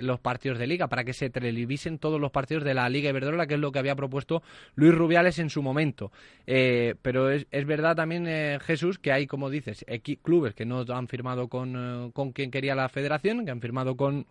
los 0.00 0.18
partidos 0.18 0.58
de 0.58 0.66
liga, 0.66 0.88
para 0.88 1.04
que 1.04 1.12
se 1.12 1.30
televisen 1.30 1.98
todos 1.98 2.20
los 2.20 2.32
partidos 2.32 2.64
de 2.64 2.74
la 2.74 2.88
Liga 2.88 3.10
Iberdrola, 3.10 3.46
que 3.46 3.54
es 3.54 3.60
lo 3.60 3.70
que 3.70 3.78
había 3.78 3.94
propuesto 3.94 4.42
Luis 4.74 4.92
Rubiales 4.92 5.38
en 5.38 5.48
su 5.48 5.62
momento. 5.62 6.10
pero 6.44 7.30
es, 7.30 7.46
es 7.52 7.64
verdad 7.64 7.94
también, 7.94 8.26
Jesús, 8.60 8.98
que 8.98 9.12
hay, 9.12 9.28
como 9.28 9.48
dices, 9.48 9.83
clubes 10.22 10.54
que 10.54 10.64
no 10.64 10.84
han 10.88 11.08
firmado 11.08 11.48
con, 11.48 11.76
eh, 11.76 12.10
con 12.12 12.32
quien 12.32 12.50
quería 12.50 12.74
la 12.74 12.88
federación, 12.88 13.44
que 13.44 13.50
han 13.50 13.60
firmado 13.60 13.96
con 13.96 14.26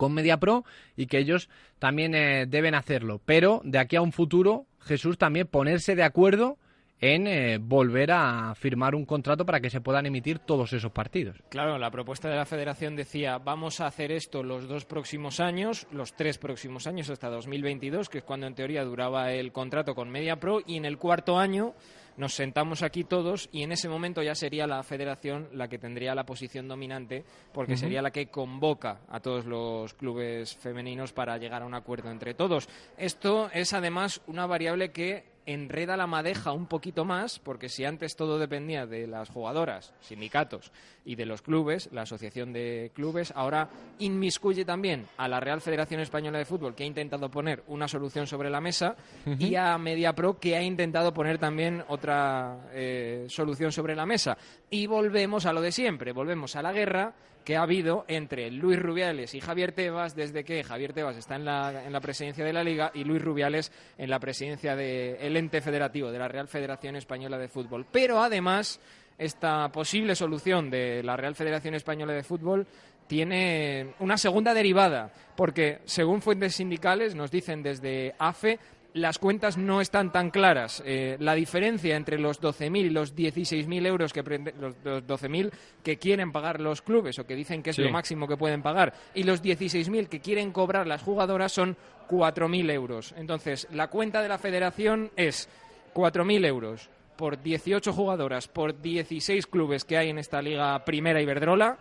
con 0.00 0.14
MediaPro 0.14 0.64
y 0.96 1.06
que 1.08 1.18
ellos 1.18 1.50
también 1.78 2.14
eh, 2.14 2.46
deben 2.48 2.74
hacerlo. 2.74 3.20
Pero 3.26 3.60
de 3.64 3.78
aquí 3.78 3.96
a 3.96 4.00
un 4.00 4.12
futuro, 4.12 4.64
Jesús 4.80 5.18
también 5.18 5.46
ponerse 5.46 5.94
de 5.94 6.02
acuerdo 6.02 6.56
en 7.00 7.26
eh, 7.26 7.58
volver 7.58 8.10
a 8.12 8.54
firmar 8.54 8.94
un 8.94 9.04
contrato 9.04 9.46
para 9.46 9.60
que 9.60 9.70
se 9.70 9.80
puedan 9.80 10.06
emitir 10.06 10.38
todos 10.38 10.72
esos 10.72 10.92
partidos. 10.92 11.36
Claro, 11.48 11.78
la 11.78 11.90
propuesta 11.90 12.28
de 12.28 12.36
la 12.36 12.46
federación 12.46 12.96
decía, 12.96 13.38
vamos 13.38 13.80
a 13.80 13.86
hacer 13.86 14.12
esto 14.12 14.42
los 14.42 14.68
dos 14.68 14.84
próximos 14.84 15.40
años, 15.40 15.86
los 15.92 16.14
tres 16.14 16.38
próximos 16.38 16.86
años 16.86 17.08
hasta 17.08 17.28
2022, 17.28 18.08
que 18.08 18.18
es 18.18 18.24
cuando 18.24 18.46
en 18.46 18.54
teoría 18.54 18.84
duraba 18.84 19.32
el 19.32 19.52
contrato 19.52 19.94
con 19.94 20.10
MediaPro, 20.10 20.60
y 20.66 20.76
en 20.76 20.84
el 20.84 20.98
cuarto 20.98 21.38
año 21.38 21.74
nos 22.20 22.34
sentamos 22.34 22.82
aquí 22.82 23.04
todos 23.04 23.48
y 23.50 23.62
en 23.62 23.72
ese 23.72 23.88
momento 23.88 24.22
ya 24.22 24.34
sería 24.34 24.66
la 24.66 24.82
federación 24.82 25.48
la 25.54 25.68
que 25.68 25.78
tendría 25.78 26.14
la 26.14 26.26
posición 26.26 26.68
dominante 26.68 27.24
porque 27.52 27.78
sería 27.78 28.02
la 28.02 28.10
que 28.10 28.28
convoca 28.28 29.00
a 29.08 29.20
todos 29.20 29.46
los 29.46 29.94
clubes 29.94 30.54
femeninos 30.54 31.14
para 31.14 31.38
llegar 31.38 31.62
a 31.62 31.66
un 31.66 31.74
acuerdo 31.74 32.10
entre 32.10 32.34
todos. 32.34 32.68
Esto 32.98 33.50
es 33.52 33.72
además 33.72 34.20
una 34.26 34.46
variable 34.46 34.92
que 34.92 35.29
enreda 35.46 35.96
la 35.96 36.06
madeja 36.06 36.52
un 36.52 36.66
poquito 36.66 37.04
más, 37.04 37.38
porque 37.38 37.68
si 37.68 37.84
antes 37.84 38.16
todo 38.16 38.38
dependía 38.38 38.86
de 38.86 39.06
las 39.06 39.28
jugadoras, 39.28 39.92
sindicatos 40.00 40.72
y 41.04 41.14
de 41.14 41.26
los 41.26 41.42
clubes, 41.42 41.88
la 41.92 42.02
Asociación 42.02 42.52
de 42.52 42.90
Clubes, 42.94 43.32
ahora 43.34 43.68
inmiscuye 43.98 44.64
también 44.64 45.06
a 45.16 45.28
la 45.28 45.40
Real 45.40 45.60
Federación 45.60 46.00
Española 46.00 46.38
de 46.38 46.44
Fútbol, 46.44 46.74
que 46.74 46.84
ha 46.84 46.86
intentado 46.86 47.30
poner 47.30 47.62
una 47.68 47.88
solución 47.88 48.26
sobre 48.26 48.50
la 48.50 48.60
mesa, 48.60 48.96
y 49.38 49.54
a 49.54 49.76
MediaPro, 49.78 50.38
que 50.38 50.56
ha 50.56 50.62
intentado 50.62 51.12
poner 51.12 51.38
también 51.38 51.82
otra 51.88 52.68
eh, 52.72 53.26
solución 53.28 53.72
sobre 53.72 53.96
la 53.96 54.06
mesa. 54.06 54.36
Y 54.68 54.86
volvemos 54.86 55.46
a 55.46 55.52
lo 55.52 55.60
de 55.60 55.72
siempre, 55.72 56.12
volvemos 56.12 56.56
a 56.56 56.62
la 56.62 56.72
guerra 56.72 57.14
que 57.44 57.56
ha 57.56 57.62
habido 57.62 58.04
entre 58.08 58.50
Luis 58.50 58.78
Rubiales 58.78 59.34
y 59.34 59.40
Javier 59.40 59.72
Tebas 59.72 60.14
desde 60.14 60.44
que 60.44 60.62
Javier 60.62 60.92
Tebas 60.92 61.16
está 61.16 61.36
en 61.36 61.44
la, 61.44 61.84
en 61.84 61.92
la 61.92 62.00
presidencia 62.00 62.44
de 62.44 62.52
la 62.52 62.64
Liga 62.64 62.90
y 62.94 63.04
Luis 63.04 63.22
Rubiales 63.22 63.72
en 63.98 64.10
la 64.10 64.18
presidencia 64.18 64.76
del 64.76 65.36
ente 65.36 65.60
federativo, 65.60 66.10
de 66.10 66.18
la 66.18 66.28
Real 66.28 66.48
Federación 66.48 66.96
Española 66.96 67.38
de 67.38 67.48
Fútbol. 67.48 67.86
Pero 67.90 68.22
además, 68.22 68.80
esta 69.18 69.70
posible 69.70 70.14
solución 70.14 70.70
de 70.70 71.02
la 71.02 71.16
Real 71.16 71.34
Federación 71.34 71.74
Española 71.74 72.12
de 72.12 72.22
Fútbol 72.22 72.66
tiene 73.06 73.94
una 73.98 74.16
segunda 74.16 74.54
derivada, 74.54 75.12
porque 75.36 75.80
según 75.84 76.22
fuentes 76.22 76.54
sindicales 76.54 77.14
nos 77.14 77.30
dicen 77.30 77.62
desde 77.62 78.14
AFE 78.18 78.58
las 78.94 79.18
cuentas 79.18 79.56
no 79.56 79.80
están 79.80 80.12
tan 80.12 80.30
claras. 80.30 80.82
Eh, 80.84 81.16
la 81.20 81.34
diferencia 81.34 81.96
entre 81.96 82.18
los 82.18 82.40
12.000 82.40 82.76
y 82.78 82.90
los 82.90 83.14
16.000 83.14 83.86
euros 83.86 84.12
que 84.12 84.22
los, 84.22 84.76
12.000 84.82 85.50
que 85.82 85.98
quieren 85.98 86.32
pagar 86.32 86.60
los 86.60 86.82
clubes 86.82 87.18
o 87.18 87.26
que 87.26 87.34
dicen 87.34 87.62
que 87.62 87.70
es 87.70 87.78
lo 87.78 87.90
máximo 87.90 88.26
que 88.26 88.36
pueden 88.36 88.62
pagar 88.62 88.92
y 89.14 89.22
los 89.22 89.42
16.000 89.42 90.08
que 90.08 90.20
quieren 90.20 90.52
cobrar 90.52 90.86
las 90.86 91.02
jugadoras 91.02 91.52
son 91.52 91.76
4.000 92.08 92.70
euros. 92.72 93.14
Entonces, 93.16 93.68
la 93.72 93.88
cuenta 93.88 94.22
de 94.22 94.28
la 94.28 94.38
federación 94.38 95.10
es 95.16 95.48
4.000 95.94 96.46
euros 96.46 96.90
por 97.16 97.42
18 97.42 97.92
jugadoras, 97.92 98.48
por 98.48 98.80
16 98.80 99.46
clubes 99.46 99.84
que 99.84 99.98
hay 99.98 100.08
en 100.08 100.18
esta 100.18 100.40
liga 100.40 100.82
primera 100.86 101.20
Iberdrola, 101.20 101.78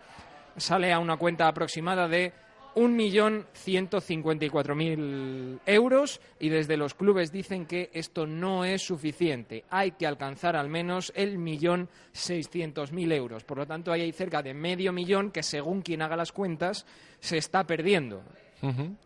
sale 0.57 0.91
a 0.91 0.99
una 0.99 1.15
cuenta 1.15 1.47
aproximada 1.47 2.09
de 2.09 2.33
1.154.000 2.79 5.59
euros 5.65 6.21
y 6.39 6.47
desde 6.47 6.77
los 6.77 6.93
clubes 6.93 7.33
dicen 7.33 7.65
que 7.65 7.89
esto 7.93 8.25
no 8.25 8.63
es 8.63 8.81
suficiente. 8.81 9.65
Hay 9.69 9.91
que 9.91 10.07
alcanzar 10.07 10.55
al 10.55 10.69
menos 10.69 11.11
el 11.15 11.37
millón 11.37 11.89
mil 12.91 13.11
euros. 13.11 13.43
Por 13.43 13.57
lo 13.57 13.67
tanto, 13.67 13.91
hay 13.91 14.09
cerca 14.13 14.41
de 14.41 14.53
medio 14.53 14.93
millón 14.93 15.31
que, 15.31 15.43
según 15.43 15.81
quien 15.81 16.01
haga 16.01 16.15
las 16.15 16.31
cuentas, 16.31 16.85
se 17.19 17.37
está 17.37 17.65
perdiendo. 17.65 18.23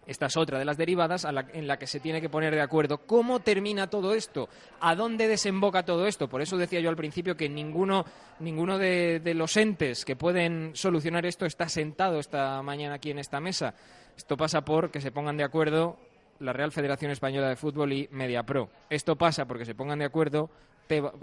Esta 0.07 0.25
es 0.25 0.37
otra 0.37 0.57
de 0.57 0.65
las 0.65 0.77
derivadas 0.77 1.25
en 1.25 1.67
la 1.67 1.77
que 1.77 1.87
se 1.87 1.99
tiene 1.99 2.21
que 2.21 2.29
poner 2.29 2.55
de 2.55 2.61
acuerdo. 2.61 2.99
¿Cómo 2.99 3.39
termina 3.39 3.87
todo 3.87 4.13
esto? 4.13 4.49
¿A 4.79 4.95
dónde 4.95 5.27
desemboca 5.27 5.83
todo 5.83 6.07
esto? 6.07 6.27
Por 6.27 6.41
eso 6.41 6.57
decía 6.57 6.79
yo 6.79 6.89
al 6.89 6.95
principio 6.95 7.37
que 7.37 7.49
ninguno, 7.49 8.05
ninguno 8.39 8.77
de, 8.77 9.19
de 9.19 9.33
los 9.33 9.55
entes 9.57 10.05
que 10.05 10.15
pueden 10.15 10.71
solucionar 10.73 11.25
esto 11.25 11.45
está 11.45 11.69
sentado 11.69 12.19
esta 12.19 12.61
mañana 12.61 12.95
aquí 12.95 13.11
en 13.11 13.19
esta 13.19 13.39
mesa. 13.39 13.75
Esto 14.17 14.37
pasa 14.37 14.65
por 14.65 14.91
que 14.91 15.01
se 15.01 15.11
pongan 15.11 15.37
de 15.37 15.43
acuerdo 15.43 15.97
la 16.39 16.53
Real 16.53 16.71
Federación 16.71 17.11
Española 17.11 17.49
de 17.49 17.55
Fútbol 17.55 17.93
y 17.93 18.09
MediaPro. 18.11 18.69
Esto 18.89 19.15
pasa 19.15 19.45
porque 19.45 19.65
se 19.65 19.75
pongan 19.75 19.99
de 19.99 20.05
acuerdo 20.05 20.49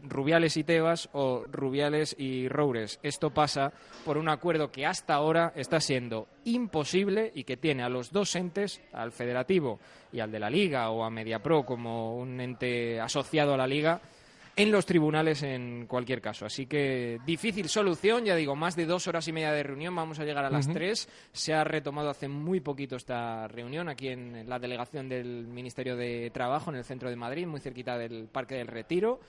Rubiales 0.03 0.57
y 0.57 0.65
Tebas 0.65 1.09
o 1.13 1.45
Rubiales 1.51 2.17
y 2.19 2.49
Roures. 2.49 2.99
Esto 3.03 3.31
pasa 3.31 3.73
por 4.05 4.19
un 4.19 4.29
acuerdo 4.29 4.71
que 4.71 4.87
hasta 4.87 5.15
ahora 5.15 5.53
está 5.55 5.81
siendo 5.81 6.29
imposible 6.45 7.31
y 7.35 7.45
que 7.45 7.57
tiene 7.57 7.83
a 7.83 7.89
los 7.89 8.13
dos 8.13 8.35
entes, 8.37 8.81
al 8.93 9.13
federativo 9.13 9.79
y 10.13 10.21
al 10.21 10.31
de 10.31 10.41
la 10.41 10.51
Liga 10.51 10.91
o 10.91 11.05
a 11.05 11.11
MediaPro 11.11 11.65
como 11.65 12.17
un 12.17 12.41
ente 12.41 13.01
asociado 13.01 13.55
a 13.55 13.57
la 13.57 13.67
Liga, 13.67 14.01
en 14.63 14.71
los 14.71 14.85
tribunales 14.85 15.43
en 15.43 15.87
cualquier 15.87 16.21
caso. 16.21 16.45
Así 16.45 16.67
que 16.67 17.19
difícil 17.25 17.69
solución, 17.69 18.25
ya 18.25 18.37
digo, 18.37 18.55
más 18.55 18.77
de 18.77 18.85
dos 18.85 19.07
horas 19.07 19.27
y 19.27 19.33
media 19.33 19.53
de 19.53 19.63
reunión, 19.63 19.97
vamos 19.97 20.19
a 20.19 20.25
llegar 20.25 20.45
a 20.45 20.51
las 20.51 20.69
tres. 20.69 21.09
Se 21.33 21.55
ha 21.55 21.65
retomado 21.65 22.11
hace 22.11 22.29
muy 22.29 22.61
poquito 22.61 22.97
esta 22.97 23.49
reunión 23.49 23.89
aquí 23.89 24.09
en 24.09 24.49
la 24.49 24.59
delegación 24.59 25.09
del 25.09 25.47
Ministerio 25.47 25.97
de 25.97 26.31
Trabajo 26.31 26.71
en 26.71 26.77
el 26.77 26.85
centro 26.85 27.09
de 27.09 27.17
Madrid, 27.17 27.47
muy 27.47 27.61
cerquita 27.61 27.97
del 27.97 28.29
Parque 28.29 28.57
del 28.57 28.67
Retiro. 28.67 29.21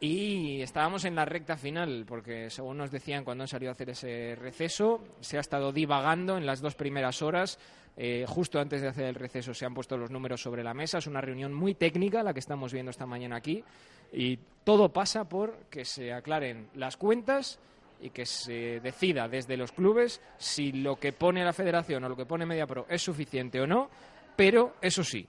Y 0.00 0.62
estábamos 0.62 1.04
en 1.04 1.16
la 1.16 1.24
recta 1.24 1.56
final, 1.56 2.04
porque 2.06 2.50
según 2.50 2.78
nos 2.78 2.90
decían 2.92 3.24
cuando 3.24 3.42
han 3.42 3.48
salido 3.48 3.70
a 3.70 3.72
hacer 3.72 3.90
ese 3.90 4.36
receso, 4.36 5.02
se 5.20 5.38
ha 5.38 5.40
estado 5.40 5.72
divagando 5.72 6.38
en 6.38 6.46
las 6.46 6.60
dos 6.60 6.76
primeras 6.76 7.20
horas. 7.20 7.58
Eh, 7.96 8.24
justo 8.28 8.60
antes 8.60 8.80
de 8.80 8.86
hacer 8.86 9.06
el 9.06 9.16
receso 9.16 9.52
se 9.52 9.66
han 9.66 9.74
puesto 9.74 9.96
los 9.96 10.12
números 10.12 10.40
sobre 10.40 10.62
la 10.62 10.72
mesa. 10.72 10.98
Es 10.98 11.08
una 11.08 11.20
reunión 11.20 11.52
muy 11.52 11.74
técnica 11.74 12.22
la 12.22 12.32
que 12.32 12.38
estamos 12.38 12.72
viendo 12.72 12.90
esta 12.90 13.06
mañana 13.06 13.36
aquí. 13.36 13.64
Y 14.12 14.38
todo 14.62 14.92
pasa 14.92 15.28
por 15.28 15.64
que 15.68 15.84
se 15.84 16.12
aclaren 16.12 16.68
las 16.74 16.96
cuentas 16.96 17.58
y 18.00 18.10
que 18.10 18.24
se 18.24 18.78
decida 18.78 19.26
desde 19.26 19.56
los 19.56 19.72
clubes 19.72 20.20
si 20.36 20.70
lo 20.70 20.96
que 20.96 21.12
pone 21.12 21.44
la 21.44 21.52
federación 21.52 22.04
o 22.04 22.08
lo 22.08 22.16
que 22.16 22.24
pone 22.24 22.46
MediaPro 22.46 22.86
es 22.88 23.02
suficiente 23.02 23.60
o 23.60 23.66
no. 23.66 23.90
Pero, 24.36 24.76
eso 24.80 25.02
sí, 25.02 25.26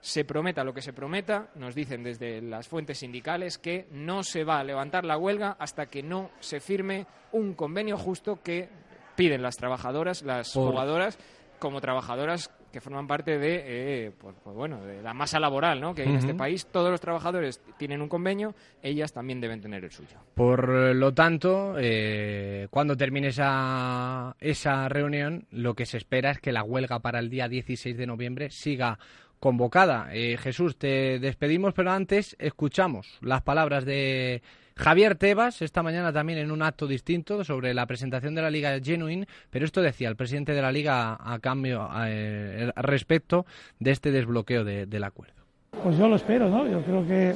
se 0.00 0.24
prometa 0.24 0.64
lo 0.64 0.74
que 0.74 0.82
se 0.82 0.92
prometa, 0.92 1.50
nos 1.54 1.74
dicen 1.74 2.02
desde 2.02 2.40
las 2.40 2.68
fuentes 2.68 2.98
sindicales 2.98 3.58
que 3.58 3.86
no 3.90 4.22
se 4.22 4.44
va 4.44 4.58
a 4.58 4.64
levantar 4.64 5.04
la 5.04 5.18
huelga 5.18 5.56
hasta 5.58 5.86
que 5.86 6.02
no 6.02 6.30
se 6.40 6.60
firme 6.60 7.06
un 7.32 7.54
convenio 7.54 7.96
justo 7.96 8.40
que 8.42 8.68
piden 9.16 9.42
las 9.42 9.56
trabajadoras, 9.56 10.22
las 10.22 10.52
jugadoras, 10.52 11.18
como 11.58 11.80
trabajadoras 11.80 12.50
que 12.72 12.80
forman 12.80 13.06
parte 13.06 13.38
de, 13.38 13.62
eh, 14.06 14.12
pues, 14.16 14.34
pues 14.42 14.54
bueno, 14.54 14.80
de 14.84 15.02
la 15.02 15.12
masa 15.12 15.40
laboral 15.40 15.80
¿no? 15.80 15.94
que 15.94 16.02
hay 16.02 16.08
en 16.08 16.16
este 16.16 16.34
país. 16.34 16.66
Todos 16.66 16.90
los 16.90 17.00
trabajadores 17.00 17.60
tienen 17.76 18.00
un 18.00 18.08
convenio, 18.08 18.54
ellas 18.82 19.12
también 19.12 19.40
deben 19.40 19.60
tener 19.60 19.84
el 19.84 19.90
suyo. 19.90 20.18
Por 20.34 20.68
lo 20.94 21.12
tanto, 21.12 21.74
eh, 21.78 22.68
cuando 22.70 22.96
termine 22.96 23.28
esa, 23.28 24.36
esa 24.38 24.88
reunión, 24.88 25.46
lo 25.50 25.74
que 25.74 25.84
se 25.84 25.96
espera 25.96 26.30
es 26.30 26.38
que 26.38 26.52
la 26.52 26.62
huelga 26.62 27.00
para 27.00 27.18
el 27.18 27.28
día 27.28 27.48
16 27.48 27.96
de 27.96 28.06
noviembre 28.06 28.50
siga 28.50 28.98
convocada. 29.40 30.08
Eh, 30.12 30.36
Jesús, 30.38 30.76
te 30.76 31.18
despedimos, 31.18 31.74
pero 31.74 31.90
antes 31.90 32.36
escuchamos 32.38 33.18
las 33.22 33.42
palabras 33.42 33.84
de 33.84 34.42
Javier 34.76 35.16
Tebas 35.16 35.62
esta 35.62 35.82
mañana 35.82 36.12
también 36.12 36.38
en 36.38 36.50
un 36.50 36.62
acto 36.62 36.86
distinto 36.86 37.42
sobre 37.44 37.74
la 37.74 37.86
presentación 37.86 38.34
de 38.34 38.42
la 38.42 38.50
Liga 38.50 38.78
Genuine, 38.82 39.26
pero 39.50 39.64
esto 39.64 39.82
decía 39.82 40.08
el 40.08 40.16
presidente 40.16 40.52
de 40.52 40.62
la 40.62 40.70
Liga 40.70 41.18
a 41.20 41.38
cambio 41.38 41.88
eh, 42.06 42.70
respecto 42.76 43.46
de 43.78 43.90
este 43.90 44.10
desbloqueo 44.10 44.64
del 44.64 45.04
acuerdo. 45.04 45.34
Pues 45.82 45.96
yo 45.96 46.08
lo 46.08 46.16
espero, 46.16 46.48
¿no? 46.48 46.68
Yo 46.68 46.82
creo 46.82 47.06
que 47.06 47.34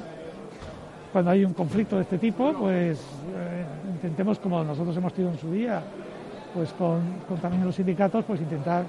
cuando 1.12 1.30
hay 1.30 1.44
un 1.44 1.54
conflicto 1.54 1.96
de 1.96 2.02
este 2.02 2.18
tipo, 2.18 2.52
pues 2.52 2.98
eh, 2.98 3.64
intentemos, 3.92 4.38
como 4.38 4.62
nosotros 4.64 4.96
hemos 4.96 5.12
tenido 5.12 5.32
en 5.32 5.38
su 5.38 5.52
día, 5.52 5.82
pues 6.52 6.72
con, 6.72 7.20
con 7.28 7.38
también 7.38 7.64
los 7.64 7.74
sindicatos, 7.74 8.24
pues 8.24 8.40
intentar 8.40 8.84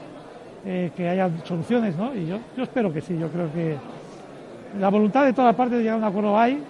eh, 0.65 0.91
que 0.95 1.07
haya 1.07 1.29
soluciones, 1.43 1.95
¿no? 1.95 2.15
Y 2.15 2.25
yo, 2.27 2.39
yo 2.57 2.63
espero 2.63 2.91
que 2.91 3.01
sí, 3.01 3.17
yo 3.17 3.29
creo 3.29 3.51
que 3.53 3.77
la 4.79 4.89
voluntad 4.89 5.25
de 5.25 5.33
todas 5.33 5.55
partes 5.55 5.77
de 5.77 5.83
llegar 5.83 5.95
a 5.95 5.99
un 5.99 6.03
acuerdo 6.05 6.37
hay, 6.37 6.61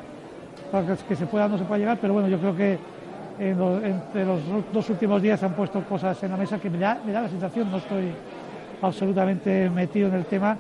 para 0.72 0.96
que, 0.96 1.16
se 1.16 1.26
pueda 1.26 1.46
o 1.46 1.50
no 1.50 1.58
se 1.58 1.64
pueda 1.64 1.80
llegar, 1.80 1.98
pero 2.02 2.14
bueno, 2.14 2.28
yo 2.28 2.38
creo 2.40 2.56
que 2.56 2.78
entre 3.40 4.26
los 4.26 4.42
dos 4.72 4.90
últimos 4.90 5.22
días 5.22 5.40
se 5.40 5.46
han 5.46 5.54
puesto 5.54 5.82
cosas 5.84 6.22
en 6.24 6.32
la 6.32 6.38
mesa 6.38 6.60
que 6.60 6.70
me 6.70 6.78
da, 6.78 7.02
me 7.06 7.12
da 7.12 7.22
la 7.22 7.30
sensación, 7.30 7.70
no 7.72 7.78
estoy 7.78 8.12
absolutamente 8.82 9.70
metido 9.70 10.10
en 10.10 10.16
el 10.16 10.26
tema, 10.26 10.58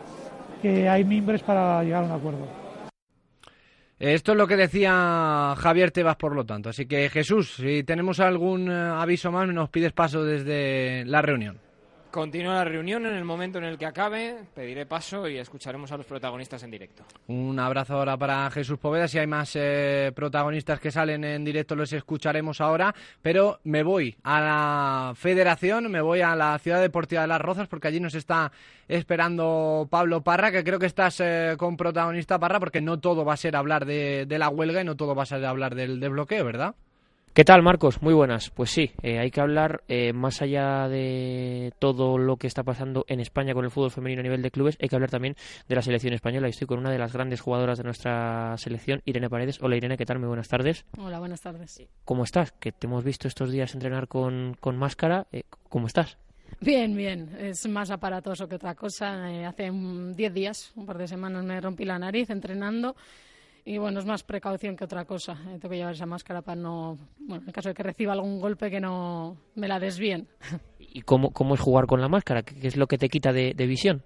que 0.61 0.87
hay 0.87 1.03
mimbres 1.03 1.43
para 1.43 1.83
llegar 1.83 2.03
a 2.03 2.07
un 2.07 2.11
acuerdo. 2.13 2.65
Esto 3.97 4.33
es 4.33 4.37
lo 4.37 4.47
que 4.47 4.57
decía 4.57 5.53
Javier 5.57 5.91
Tebas, 5.91 6.17
por 6.17 6.35
lo 6.35 6.45
tanto. 6.45 6.69
Así 6.69 6.85
que 6.85 7.09
Jesús, 7.09 7.55
si 7.55 7.83
tenemos 7.83 8.19
algún 8.19 8.69
eh, 8.69 8.73
aviso 8.73 9.31
más, 9.31 9.47
nos 9.47 9.69
pides 9.69 9.93
paso 9.93 10.25
desde 10.25 11.05
la 11.05 11.21
reunión. 11.21 11.64
Continúa 12.15 12.53
la 12.53 12.63
reunión 12.63 13.05
en 13.05 13.13
el 13.13 13.25
momento 13.25 13.57
en 13.57 13.65
el 13.65 13.77
que 13.77 13.85
acabe, 13.85 14.37
pediré 14.53 14.85
paso 14.85 15.27
y 15.27 15.37
escucharemos 15.37 15.91
a 15.91 15.97
los 15.97 16.05
protagonistas 16.05 16.63
en 16.63 16.71
directo. 16.71 17.03
Un 17.27 17.59
abrazo 17.59 17.95
ahora 17.95 18.15
para 18.15 18.49
Jesús 18.51 18.79
Poveda. 18.79 19.09
Si 19.09 19.19
hay 19.19 19.27
más 19.27 19.51
eh, 19.55 20.13
protagonistas 20.15 20.79
que 20.79 20.91
salen 20.91 21.25
en 21.25 21.43
directo, 21.43 21.75
los 21.75 21.91
escucharemos 21.91 22.61
ahora. 22.61 22.95
Pero 23.21 23.59
me 23.65 23.83
voy 23.83 24.15
a 24.23 24.39
la 24.39 25.13
federación, 25.13 25.91
me 25.91 25.99
voy 25.99 26.21
a 26.21 26.37
la 26.37 26.57
Ciudad 26.57 26.79
Deportiva 26.79 27.23
de 27.23 27.27
Las 27.27 27.41
Rozas, 27.41 27.67
porque 27.67 27.89
allí 27.89 27.99
nos 27.99 28.15
está 28.15 28.49
esperando 28.87 29.85
Pablo 29.91 30.23
Parra, 30.23 30.53
que 30.53 30.63
creo 30.63 30.79
que 30.79 30.85
estás 30.85 31.19
eh, 31.19 31.55
con 31.57 31.75
protagonista 31.75 32.39
Parra, 32.39 32.61
porque 32.61 32.79
no 32.79 32.97
todo 32.97 33.25
va 33.25 33.33
a 33.33 33.37
ser 33.37 33.57
hablar 33.57 33.85
de, 33.85 34.25
la 34.29 34.47
huelga 34.47 34.79
y 34.79 34.85
no 34.85 34.95
todo 34.95 35.15
va 35.15 35.23
a 35.23 35.25
ser 35.25 35.43
hablar 35.43 35.75
del 35.75 35.99
desbloqueo, 35.99 36.45
¿verdad? 36.45 36.75
¿Qué 37.35 37.43
tal, 37.43 37.61
Marcos? 37.61 38.01
Muy 38.01 38.13
buenas. 38.13 38.49
Pues 38.49 38.69
sí, 38.69 38.91
eh, 39.03 39.19
hay 39.19 39.29
que 39.29 39.41
hablar 39.41 39.83
eh, 39.89 40.13
más 40.13 40.41
allá 40.41 40.87
de 40.87 41.73
todo 41.79 42.17
lo 42.17 42.37
que 42.37 42.47
está 42.47 42.63
pasando 42.63 43.03
en 43.09 43.19
España 43.19 43.53
con 43.53 43.65
el 43.65 43.71
fútbol 43.71 43.91
femenino 43.91 44.21
a 44.21 44.23
nivel 44.23 44.41
de 44.41 44.51
clubes, 44.51 44.77
hay 44.81 44.87
que 44.87 44.95
hablar 44.95 45.11
también 45.11 45.35
de 45.67 45.75
la 45.75 45.81
selección 45.81 46.13
española. 46.13 46.47
Estoy 46.47 46.65
con 46.65 46.79
una 46.79 46.91
de 46.91 46.97
las 46.97 47.11
grandes 47.11 47.41
jugadoras 47.41 47.77
de 47.77 47.83
nuestra 47.83 48.55
selección, 48.57 49.01
Irene 49.03 49.29
Paredes. 49.29 49.61
Hola, 49.61 49.75
Irene, 49.75 49.97
¿qué 49.97 50.05
tal? 50.05 50.19
Muy 50.19 50.29
buenas 50.29 50.47
tardes. 50.47 50.85
Hola, 50.97 51.19
buenas 51.19 51.41
tardes. 51.41 51.83
¿Cómo 52.05 52.23
estás? 52.23 52.53
Que 52.53 52.71
te 52.71 52.87
hemos 52.87 53.03
visto 53.03 53.27
estos 53.27 53.51
días 53.51 53.73
entrenar 53.73 54.07
con, 54.07 54.55
con 54.61 54.77
máscara. 54.77 55.27
Eh, 55.33 55.43
¿Cómo 55.67 55.87
estás? 55.87 56.17
Bien, 56.61 56.95
bien. 56.95 57.35
Es 57.37 57.67
más 57.67 57.91
aparatoso 57.91 58.47
que 58.47 58.55
otra 58.55 58.75
cosa. 58.75 59.27
hace 59.45 59.71
10 59.71 60.33
días, 60.33 60.71
un 60.77 60.85
par 60.85 60.97
de 60.97 61.09
semanas, 61.09 61.43
me 61.43 61.59
rompí 61.59 61.83
la 61.83 61.99
nariz 61.99 62.29
entrenando 62.29 62.95
y 63.67 63.79
bueno, 63.79 63.99
es 63.99 64.05
más 64.05 64.21
precaución 64.21 64.75
que 64.75 64.83
otra 64.83 65.05
cosa. 65.05 65.33
Eh, 65.47 65.57
tengo 65.59 65.69
que 65.69 65.77
llevar 65.77 65.95
esa 65.95 66.05
máscara 66.05 66.43
para 66.43 66.61
no, 66.61 66.99
bueno, 67.17 67.43
en 67.47 67.51
caso 67.51 67.69
de 67.69 67.75
que 67.75 67.81
reciba 67.81 68.13
algún 68.13 68.39
golpe 68.39 68.69
que 68.69 68.79
no 68.79 69.37
me 69.55 69.67
la 69.67 69.79
desvíen. 69.79 70.27
¿Y 70.79 71.01
cómo, 71.01 71.31
cómo 71.31 71.55
es 71.55 71.59
jugar 71.59 71.87
con 71.87 71.99
la 71.99 72.07
máscara? 72.07 72.43
¿Qué 72.43 72.67
es 72.67 72.77
lo 72.77 72.85
que 72.85 72.99
te 72.99 73.09
quita 73.09 73.33
de, 73.33 73.53
visión? 73.53 74.03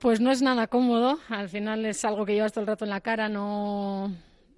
Pues 0.00 0.20
no 0.20 0.30
es 0.30 0.40
nada 0.40 0.66
cómodo, 0.66 1.18
al 1.28 1.50
final 1.50 1.84
es 1.84 2.04
algo 2.06 2.24
que 2.24 2.32
llevas 2.32 2.52
todo 2.52 2.62
el 2.62 2.68
rato 2.68 2.84
en 2.84 2.90
la 2.90 3.00
cara, 3.00 3.28
no 3.28 4.12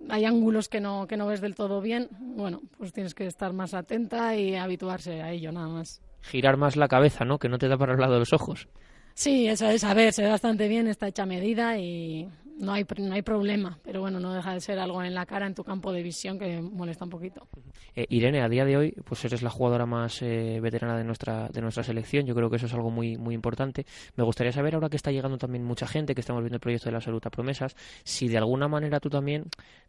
hay 0.08 0.24
ángulos 0.24 0.68
que 0.68 0.80
no, 0.80 1.06
que 1.06 1.16
no 1.16 1.26
ves 1.26 1.40
del 1.40 1.54
todo 1.54 1.80
bien, 1.80 2.08
bueno, 2.20 2.60
pues 2.78 2.92
tienes 2.92 3.14
que 3.14 3.26
estar 3.26 3.52
más 3.52 3.74
atenta 3.74 4.36
y 4.36 4.54
habituarse 4.54 5.22
a 5.22 5.32
ello 5.32 5.50
nada 5.50 5.68
más. 5.68 6.00
Girar 6.20 6.58
más 6.58 6.76
la 6.76 6.88
cabeza, 6.88 7.24
¿no? 7.24 7.38
Que 7.38 7.48
no 7.48 7.58
te 7.58 7.68
da 7.68 7.78
para 7.78 7.94
el 7.94 8.00
lado 8.00 8.12
de 8.12 8.18
los 8.20 8.34
ojos. 8.34 8.68
Sí, 9.14 9.48
eso 9.48 9.66
es, 9.68 9.82
a 9.82 9.94
ver, 9.94 10.12
se 10.12 10.22
ve 10.22 10.28
bastante 10.28 10.68
bien, 10.68 10.86
está 10.86 11.08
hecha 11.08 11.24
medida 11.24 11.78
y 11.78 12.28
no 12.60 12.72
hay, 12.72 12.84
no 12.98 13.14
hay 13.14 13.22
problema, 13.22 13.78
pero 13.82 14.00
bueno, 14.00 14.20
no 14.20 14.34
deja 14.34 14.52
de 14.52 14.60
ser 14.60 14.78
algo 14.78 15.02
en 15.02 15.14
la 15.14 15.24
cara, 15.24 15.46
en 15.46 15.54
tu 15.54 15.64
campo 15.64 15.92
de 15.92 16.02
visión, 16.02 16.38
que 16.38 16.60
molesta 16.60 17.04
un 17.04 17.10
poquito. 17.10 17.48
Eh, 17.96 18.06
Irene, 18.10 18.42
a 18.42 18.48
día 18.48 18.66
de 18.66 18.76
hoy, 18.76 18.94
pues 19.04 19.24
eres 19.24 19.42
la 19.42 19.48
jugadora 19.48 19.86
más 19.86 20.20
eh, 20.20 20.60
veterana 20.60 20.96
de 20.96 21.04
nuestra, 21.04 21.48
de 21.48 21.60
nuestra 21.62 21.82
selección. 21.82 22.26
Yo 22.26 22.34
creo 22.34 22.50
que 22.50 22.56
eso 22.56 22.66
es 22.66 22.74
algo 22.74 22.90
muy, 22.90 23.16
muy 23.16 23.34
importante. 23.34 23.86
Me 24.14 24.24
gustaría 24.24 24.52
saber, 24.52 24.74
ahora 24.74 24.90
que 24.90 24.96
está 24.96 25.10
llegando 25.10 25.38
también 25.38 25.64
mucha 25.64 25.86
gente, 25.86 26.14
que 26.14 26.20
estamos 26.20 26.42
viendo 26.42 26.56
el 26.56 26.60
proyecto 26.60 26.90
de 26.90 26.92
la 26.92 27.00
salud 27.00 27.22
a 27.24 27.30
promesas, 27.30 27.74
si 28.04 28.28
de 28.28 28.36
alguna 28.36 28.68
manera 28.68 29.00
tú 29.00 29.08
también 29.08 29.44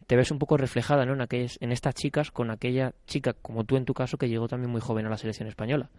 te 0.07 0.15
ves 0.15 0.31
un 0.31 0.39
poco 0.39 0.55
reflejada 0.55 1.05
¿no? 1.05 1.13
en, 1.13 1.21
aquellas, 1.21 1.57
en 1.59 1.73
estas 1.73 1.93
chicas 1.93 2.31
con 2.31 2.51
aquella 2.51 2.93
chica, 3.05 3.33
como 3.33 3.65
tú 3.65 3.75
en 3.75 3.83
tu 3.83 3.93
caso, 3.93 4.17
que 4.17 4.29
llegó 4.29 4.47
también 4.47 4.71
muy 4.71 4.81
joven 4.81 5.05
a 5.05 5.09
la 5.09 5.17
selección 5.17 5.49
española. 5.49 5.89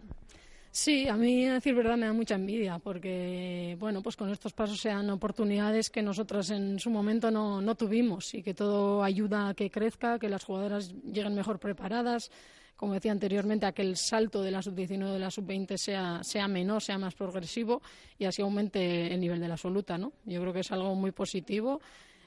Sí, 0.75 1.07
a 1.07 1.15
mí, 1.15 1.45
a 1.45 1.53
decir 1.53 1.75
verdad, 1.75 1.97
me 1.97 2.07
da 2.07 2.13
mucha 2.13 2.33
envidia 2.33 2.79
porque, 2.79 3.77
bueno, 3.79 4.01
pues 4.01 4.15
con 4.15 4.31
estos 4.31 4.53
pasos 4.53 4.81
se 4.81 4.89
dan 4.89 5.07
oportunidades 5.11 5.91
que 5.91 6.01
nosotros 6.01 6.49
en 6.49 6.79
su 6.79 6.89
momento 6.89 7.29
no, 7.29 7.61
no 7.61 7.75
tuvimos 7.75 8.33
y 8.33 8.41
que 8.41 8.55
todo 8.55 9.03
ayuda 9.03 9.49
a 9.49 9.53
que 9.53 9.69
crezca, 9.69 10.17
que 10.17 10.29
las 10.29 10.43
jugadoras 10.43 10.91
lleguen 11.03 11.35
mejor 11.35 11.59
preparadas. 11.59 12.31
Como 12.75 12.95
decía 12.95 13.11
anteriormente, 13.11 13.67
a 13.67 13.71
que 13.71 13.83
el 13.83 13.97
salto 13.97 14.41
de 14.41 14.49
la 14.49 14.63
sub-19 14.63 15.13
de 15.13 15.19
la 15.19 15.29
sub-20 15.29 15.77
sea, 15.77 16.23
sea 16.23 16.47
menor, 16.47 16.81
sea 16.81 16.97
más 16.97 17.13
progresivo 17.13 17.83
y 18.17 18.25
así 18.25 18.41
aumente 18.41 19.13
el 19.13 19.21
nivel 19.21 19.39
de 19.39 19.49
la 19.49 19.53
absoluta, 19.53 19.99
¿no? 19.99 20.11
Yo 20.25 20.41
creo 20.41 20.53
que 20.53 20.61
es 20.61 20.71
algo 20.71 20.95
muy 20.95 21.11
positivo 21.11 21.81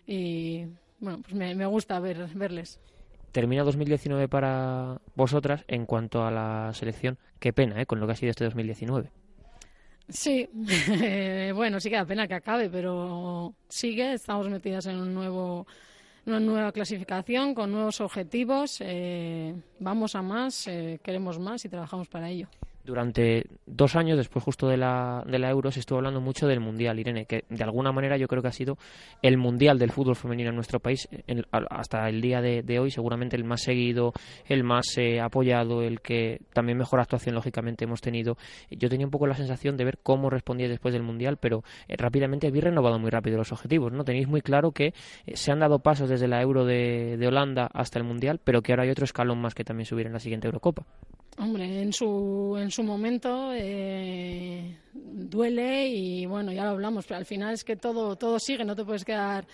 y, 0.06 0.66
bueno, 1.00 1.18
pues 1.20 1.34
me, 1.34 1.52
me 1.56 1.66
gusta 1.66 1.98
ver, 1.98 2.28
verles 2.32 2.78
termina 3.32 3.62
2019 3.62 4.28
para 4.28 5.00
vosotras 5.14 5.64
en 5.68 5.86
cuanto 5.86 6.24
a 6.24 6.30
la 6.30 6.72
selección. 6.74 7.18
Qué 7.38 7.52
pena, 7.52 7.80
¿eh? 7.80 7.86
Con 7.86 8.00
lo 8.00 8.06
que 8.06 8.12
ha 8.12 8.16
sido 8.16 8.30
este 8.30 8.44
2019. 8.44 9.10
Sí, 10.08 10.48
bueno, 11.54 11.80
sí 11.80 11.90
que 11.90 11.96
da 11.96 12.04
pena 12.04 12.28
que 12.28 12.34
acabe, 12.34 12.70
pero 12.70 13.54
sigue. 13.68 14.12
Estamos 14.12 14.48
metidas 14.48 14.86
en 14.86 14.96
un 14.96 15.12
nuevo, 15.12 15.66
una 16.26 16.40
nueva 16.40 16.72
clasificación 16.72 17.54
con 17.54 17.72
nuevos 17.72 18.00
objetivos. 18.00 18.78
Eh, 18.80 19.54
vamos 19.80 20.14
a 20.14 20.22
más, 20.22 20.68
eh, 20.68 21.00
queremos 21.02 21.38
más 21.38 21.64
y 21.64 21.68
trabajamos 21.68 22.08
para 22.08 22.30
ello 22.30 22.48
durante 22.86 23.44
dos 23.66 23.96
años, 23.96 24.16
después 24.16 24.44
justo 24.44 24.68
de 24.68 24.76
la, 24.76 25.22
de 25.26 25.38
la 25.38 25.50
Euro, 25.50 25.70
se 25.70 25.80
estuvo 25.80 25.98
hablando 25.98 26.20
mucho 26.20 26.46
del 26.46 26.60
Mundial, 26.60 26.98
Irene, 26.98 27.26
que 27.26 27.44
de 27.48 27.64
alguna 27.64 27.92
manera 27.92 28.16
yo 28.16 28.28
creo 28.28 28.40
que 28.40 28.48
ha 28.48 28.52
sido 28.52 28.78
el 29.22 29.36
Mundial 29.36 29.78
del 29.78 29.90
fútbol 29.90 30.16
femenino 30.16 30.50
en 30.50 30.54
nuestro 30.54 30.80
país 30.80 31.08
hasta 31.68 32.08
el 32.08 32.20
día 32.20 32.40
de, 32.40 32.78
hoy, 32.78 32.90
seguramente 32.90 33.36
el 33.36 33.44
más 33.44 33.62
seguido, 33.62 34.12
el 34.46 34.64
más 34.64 34.96
eh, 34.96 35.20
apoyado, 35.20 35.82
el 35.82 36.00
que 36.00 36.40
también 36.52 36.78
mejor 36.78 37.00
actuación 37.00 37.34
lógicamente 37.34 37.84
hemos 37.84 38.00
tenido. 38.00 38.36
Yo 38.70 38.88
tenía 38.88 39.06
un 39.06 39.10
poco 39.10 39.26
la 39.26 39.34
sensación 39.34 39.76
de 39.76 39.84
ver 39.84 39.98
cómo 40.02 40.30
respondía 40.30 40.68
después 40.68 40.94
del 40.94 41.02
Mundial, 41.02 41.36
pero 41.38 41.64
eh, 41.88 41.96
rápidamente 41.96 42.46
habéis 42.46 42.64
renovado 42.64 42.98
muy 42.98 43.10
rápido 43.10 43.36
los 43.36 43.52
objetivos, 43.52 43.92
¿no? 43.92 44.04
Tenéis 44.04 44.28
muy 44.28 44.40
claro 44.40 44.70
que 44.70 44.94
eh, 45.26 45.36
se 45.36 45.50
han 45.50 45.58
dado 45.58 45.80
pasos 45.80 46.08
desde 46.08 46.28
la 46.28 46.40
Euro 46.40 46.64
de 46.64 47.26
Holanda 47.26 47.68
hasta 47.74 47.98
el 47.98 48.04
Mundial, 48.04 48.40
pero 48.42 48.62
que 48.62 48.72
ahora 48.72 48.84
hay 48.84 48.90
otro 48.90 49.04
escalón 49.04 49.40
más 49.40 49.54
que 49.54 49.64
también 49.64 49.86
subir 49.86 50.06
en 50.06 50.12
la 50.12 50.20
siguiente 50.20 50.46
Eurocopa. 50.46 50.86
Hombre, 51.38 51.82
en 51.82 51.92
su, 51.92 52.56
en 52.58 52.70
su 52.70 52.82
momento 52.82 53.52
eh, 53.52 54.78
duele 54.94 55.88
y 55.88 56.24
bueno, 56.24 56.50
ya 56.50 56.64
lo 56.64 56.70
hablamos, 56.70 57.04
pero 57.06 57.18
al 57.18 57.26
final 57.26 57.52
es 57.52 57.62
que 57.62 57.76
todo, 57.76 58.16
todo 58.16 58.38
sigue, 58.38 58.64
no 58.64 58.74
te 58.74 58.84
puedes 58.84 59.04
quedar 59.04 59.46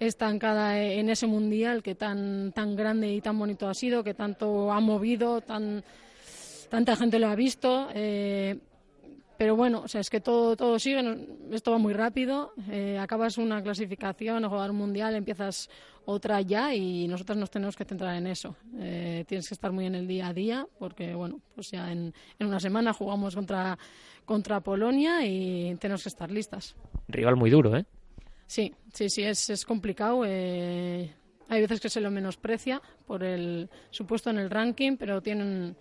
estancada 0.00 0.80
en 0.80 1.08
ese 1.10 1.26
mundial 1.26 1.82
que 1.82 1.94
tan, 1.94 2.52
tan 2.52 2.74
grande 2.74 3.12
y 3.12 3.20
tan 3.20 3.38
bonito 3.38 3.68
ha 3.68 3.74
sido, 3.74 4.02
que 4.02 4.14
tanto 4.14 4.72
ha 4.72 4.80
movido, 4.80 5.40
tan, 5.40 5.84
tanta 6.68 6.96
gente 6.96 7.18
lo 7.20 7.28
ha 7.28 7.36
visto. 7.36 7.88
Eh, 7.94 8.58
pero 9.38 9.54
bueno, 9.54 9.82
o 9.84 9.88
sea, 9.88 10.00
es 10.00 10.10
que 10.10 10.20
todo, 10.20 10.56
todo 10.56 10.80
sigue, 10.80 11.00
esto 11.52 11.70
va 11.70 11.78
muy 11.78 11.94
rápido, 11.94 12.52
eh, 12.70 12.98
acabas 12.98 13.38
una 13.38 13.62
clasificación, 13.62 14.44
a 14.44 14.48
jugar 14.48 14.72
un 14.72 14.76
mundial, 14.76 15.14
empiezas 15.14 15.70
otra 16.04 16.40
ya 16.40 16.74
y 16.74 17.06
nosotros 17.06 17.38
nos 17.38 17.48
tenemos 17.48 17.76
que 17.76 17.84
centrar 17.84 18.16
en 18.16 18.26
eso. 18.26 18.56
Eh, 18.80 19.24
tienes 19.28 19.46
que 19.48 19.54
estar 19.54 19.70
muy 19.70 19.86
en 19.86 19.94
el 19.94 20.08
día 20.08 20.26
a 20.26 20.34
día 20.34 20.66
porque, 20.80 21.14
bueno, 21.14 21.40
pues 21.54 21.70
ya 21.70 21.92
en, 21.92 22.12
en 22.36 22.46
una 22.48 22.58
semana 22.58 22.92
jugamos 22.92 23.36
contra, 23.36 23.78
contra 24.24 24.60
Polonia 24.60 25.24
y 25.24 25.76
tenemos 25.76 26.02
que 26.02 26.08
estar 26.08 26.32
listas. 26.32 26.74
Rival 27.06 27.36
muy 27.36 27.48
duro, 27.48 27.76
¿eh? 27.76 27.86
Sí, 28.46 28.74
sí, 28.92 29.08
sí, 29.08 29.22
es, 29.22 29.50
es 29.50 29.64
complicado. 29.64 30.24
Eh, 30.26 31.14
hay 31.48 31.60
veces 31.60 31.80
que 31.80 31.90
se 31.90 32.00
lo 32.00 32.10
menosprecia 32.10 32.82
por 33.06 33.22
el 33.22 33.70
supuesto 33.90 34.30
en 34.30 34.38
el 34.38 34.50
ranking, 34.50 34.96
pero 34.96 35.22
tienen 35.22 35.76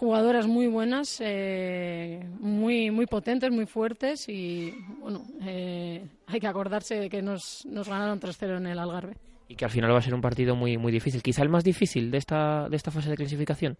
jugadoras 0.00 0.46
muy 0.46 0.66
buenas, 0.66 1.20
eh, 1.20 2.26
muy, 2.40 2.90
muy 2.90 3.04
potentes, 3.04 3.50
muy 3.50 3.66
fuertes 3.66 4.30
y 4.30 4.72
bueno, 4.98 5.26
eh, 5.42 6.02
hay 6.26 6.40
que 6.40 6.46
acordarse 6.46 6.98
de 6.98 7.10
que 7.10 7.20
nos, 7.20 7.66
nos 7.66 7.86
ganaron 7.86 8.18
3-0 8.18 8.56
en 8.56 8.66
el 8.66 8.78
Algarve. 8.78 9.18
Y 9.46 9.56
que 9.56 9.66
al 9.66 9.70
final 9.70 9.92
va 9.92 9.98
a 9.98 10.02
ser 10.02 10.14
un 10.14 10.22
partido 10.22 10.56
muy, 10.56 10.78
muy 10.78 10.90
difícil. 10.90 11.22
Quizá 11.22 11.42
el 11.42 11.50
más 11.50 11.64
difícil 11.64 12.10
de 12.10 12.16
esta, 12.16 12.66
de 12.70 12.76
esta 12.76 12.90
fase 12.90 13.10
de 13.10 13.16
clasificación. 13.16 13.76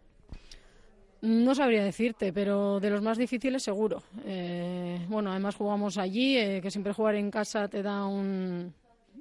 No 1.23 1.55
sabría 1.55 1.83
decirte, 1.83 2.35
pero 2.35 2.81
de 2.81 2.91
los 2.91 3.01
más 3.01 3.17
difíciles 3.17 3.63
seguro. 3.63 4.03
Eh, 4.27 4.99
bueno, 5.09 5.31
además 5.31 5.55
jugamos 5.55 5.97
allí, 5.97 6.35
que 6.61 6.71
siempre 6.71 6.93
jugar 6.93 7.15
en 7.15 7.31
casa 7.31 7.67
te 7.69 7.83
da 7.83 8.05
un, 8.05 8.75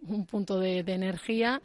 un 0.05 0.25
punto 0.25 0.59
de, 0.59 0.83
de 0.83 0.93
energía 0.93 1.62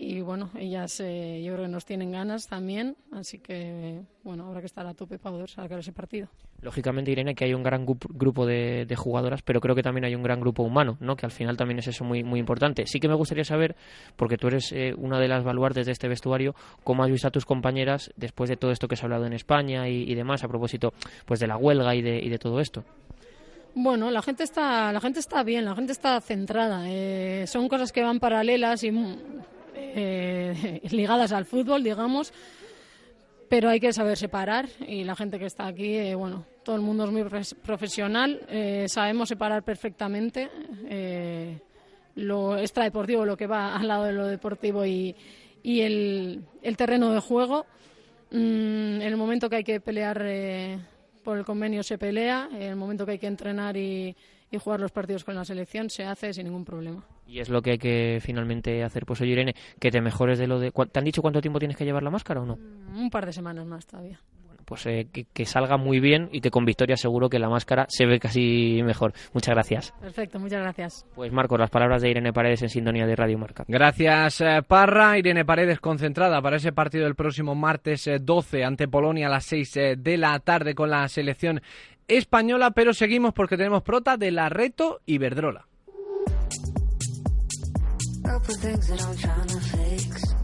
y 0.00 0.20
bueno, 0.20 0.50
ellas 0.56 1.00
eh, 1.00 1.42
yo 1.44 1.54
creo 1.54 1.66
que 1.66 1.72
nos 1.72 1.84
tienen 1.84 2.12
ganas 2.12 2.46
también, 2.46 2.96
así 3.10 3.40
que 3.40 4.00
bueno, 4.22 4.46
habrá 4.46 4.60
que 4.60 4.66
estar 4.66 4.86
a 4.86 4.94
tope 4.94 5.18
para 5.18 5.34
poder 5.34 5.50
sacar 5.50 5.80
ese 5.80 5.90
partido. 5.90 6.28
Lógicamente, 6.62 7.10
Irene, 7.10 7.34
que 7.34 7.44
hay 7.44 7.52
un 7.52 7.64
gran 7.64 7.84
grupo 7.84 8.46
de, 8.46 8.86
jugadoras, 8.96 9.42
pero 9.42 9.60
creo 9.60 9.74
que 9.74 9.82
también 9.82 10.04
hay 10.04 10.14
un 10.14 10.22
gran 10.22 10.38
grupo 10.38 10.62
humano, 10.62 10.98
¿no? 11.00 11.16
que 11.16 11.26
al 11.26 11.32
final 11.32 11.56
también 11.56 11.80
es 11.80 11.88
eso 11.88 12.04
muy, 12.04 12.22
muy 12.22 12.38
importante. 12.38 12.86
Sí 12.86 13.00
que 13.00 13.08
me 13.08 13.14
gustaría 13.14 13.42
saber, 13.42 13.74
porque 14.14 14.36
tú 14.36 14.46
eres 14.46 14.70
eh, 14.70 14.94
una 14.96 15.18
de 15.18 15.26
las 15.26 15.42
baluartes 15.42 15.86
de 15.86 15.92
este 15.92 16.06
vestuario, 16.06 16.54
cómo 16.84 17.02
has 17.02 17.10
visto 17.10 17.26
a 17.26 17.32
tus 17.32 17.44
compañeras 17.44 18.12
después 18.14 18.48
de 18.48 18.56
todo 18.56 18.70
esto 18.70 18.86
que 18.86 18.94
se 18.94 19.02
ha 19.02 19.06
hablado 19.06 19.26
en 19.26 19.32
España 19.32 19.88
y, 19.88 20.14
demás, 20.14 20.44
a 20.44 20.48
propósito 20.48 20.92
pues 21.26 21.40
de 21.40 21.48
la 21.48 21.56
huelga 21.56 21.96
y 21.96 22.02
de, 22.02 22.20
y 22.20 22.28
de 22.28 22.38
todo 22.38 22.60
esto. 22.60 22.84
Bueno, 23.74 24.12
la 24.12 24.22
gente 24.22 24.44
está, 24.44 24.92
la 24.92 25.00
gente 25.00 25.18
está 25.18 25.42
bien, 25.42 25.64
la 25.64 25.74
gente 25.74 25.90
está 25.90 26.20
centrada. 26.20 26.84
Eh, 26.88 27.46
son 27.48 27.68
cosas 27.68 27.90
que 27.90 28.02
van 28.02 28.20
paralelas 28.20 28.84
y 28.84 28.92
eh, 29.94 30.80
ligadas 30.90 31.32
al 31.32 31.44
fútbol, 31.44 31.82
digamos. 31.82 32.32
pero 33.48 33.70
hay 33.70 33.80
que 33.80 33.92
saber 33.92 34.16
separar 34.16 34.68
y 34.86 35.04
la 35.04 35.16
gente 35.16 35.38
que 35.38 35.46
está 35.46 35.66
aquí, 35.66 35.94
eh, 35.94 36.14
bueno, 36.14 36.44
todo 36.62 36.76
el 36.76 36.82
mundo 36.82 37.04
es 37.04 37.10
muy 37.10 37.24
profesional, 37.62 38.40
eh, 38.48 38.86
sabemos 38.88 39.28
separar 39.28 39.62
perfectamente 39.62 40.50
eh, 40.86 41.58
lo 42.16 42.58
extradeportivo, 42.58 43.24
lo 43.24 43.36
que 43.36 43.46
va 43.46 43.74
al 43.74 43.88
lado 43.88 44.04
de 44.04 44.12
lo 44.12 44.26
deportivo 44.26 44.84
y, 44.84 45.14
el, 45.64 46.44
terreno 46.76 47.12
de 47.12 47.20
juego. 47.20 47.66
Mm, 48.30 49.00
en 49.00 49.02
el 49.02 49.16
momento 49.16 49.48
que 49.48 49.56
hay 49.56 49.64
que 49.64 49.80
pelear 49.80 50.18
por 51.24 51.38
el 51.38 51.44
convenio 51.44 51.82
se 51.82 51.98
pelea, 51.98 52.48
en 52.52 52.62
el 52.62 52.76
momento 52.76 53.06
que 53.06 53.12
hay 53.12 53.18
que 53.18 53.26
entrenar 53.26 53.76
y 53.76 54.14
jugar 54.58 54.80
los 54.80 54.92
partidos 54.92 55.24
con 55.24 55.34
la 55.34 55.44
selección 55.44 55.90
se 55.90 56.04
hace 56.04 56.32
sin 56.32 56.44
ningún 56.44 56.64
problema. 56.64 57.04
Y 57.28 57.40
es 57.40 57.50
lo 57.50 57.60
que 57.60 57.72
hay 57.72 57.78
que 57.78 58.20
finalmente 58.22 58.82
hacer. 58.82 59.04
Pues 59.04 59.20
oye, 59.20 59.32
Irene, 59.32 59.54
que 59.78 59.90
te 59.90 60.00
mejores 60.00 60.38
de 60.38 60.46
lo 60.46 60.58
de... 60.58 60.70
¿Te 60.70 60.98
han 60.98 61.04
dicho 61.04 61.20
cuánto 61.20 61.42
tiempo 61.42 61.58
tienes 61.58 61.76
que 61.76 61.84
llevar 61.84 62.02
la 62.02 62.10
máscara 62.10 62.40
o 62.40 62.46
no? 62.46 62.56
Mm, 62.56 62.98
un 62.98 63.10
par 63.10 63.26
de 63.26 63.34
semanas 63.34 63.66
más 63.66 63.86
todavía. 63.86 64.18
Bueno, 64.46 64.62
pues 64.64 64.86
eh, 64.86 65.08
que, 65.12 65.44
salga 65.44 65.76
muy 65.76 66.00
bien 66.00 66.30
y 66.32 66.40
que 66.40 66.50
con 66.50 66.64
victoria 66.64 66.96
seguro 66.96 67.28
que 67.28 67.38
la 67.38 67.50
máscara 67.50 67.84
se 67.90 68.06
ve 68.06 68.18
casi 68.18 68.80
mejor. 68.82 69.12
Muchas 69.34 69.54
gracias. 69.54 69.92
Perfecto, 70.00 70.38
muchas 70.38 70.62
gracias. 70.62 71.06
Pues 71.14 71.30
Marcos, 71.30 71.60
las 71.60 71.68
palabras 71.68 72.00
de 72.00 72.08
Irene 72.08 72.32
Paredes 72.32 72.62
en 72.62 72.70
sintonía 72.70 73.06
de 73.06 73.14
Radio 73.14 73.36
Marca. 73.36 73.66
Gracias, 73.68 74.40
eh, 74.40 74.62
Parra. 74.66 75.18
Irene 75.18 75.44
Paredes 75.44 75.80
concentrada 75.80 76.40
para 76.40 76.56
ese 76.56 76.72
partido 76.72 77.04
del 77.04 77.14
próximo 77.14 77.54
martes 77.54 78.10
12 78.22 78.60
eh, 78.60 78.64
ante 78.64 78.88
Polonia 78.88 79.26
a 79.26 79.30
las 79.30 79.44
6 79.44 79.74
de 79.98 80.16
la 80.16 80.38
tarde 80.40 80.74
con 80.74 80.88
la 80.88 81.06
selección 81.08 81.60
española, 82.06 82.70
pero 82.70 82.94
seguimos 82.94 83.34
porque 83.34 83.58
tenemos 83.58 83.82
prota 83.82 84.16
de 84.16 84.30
la 84.30 84.48
Reto 84.48 85.00
Iberdrola. 85.04 85.66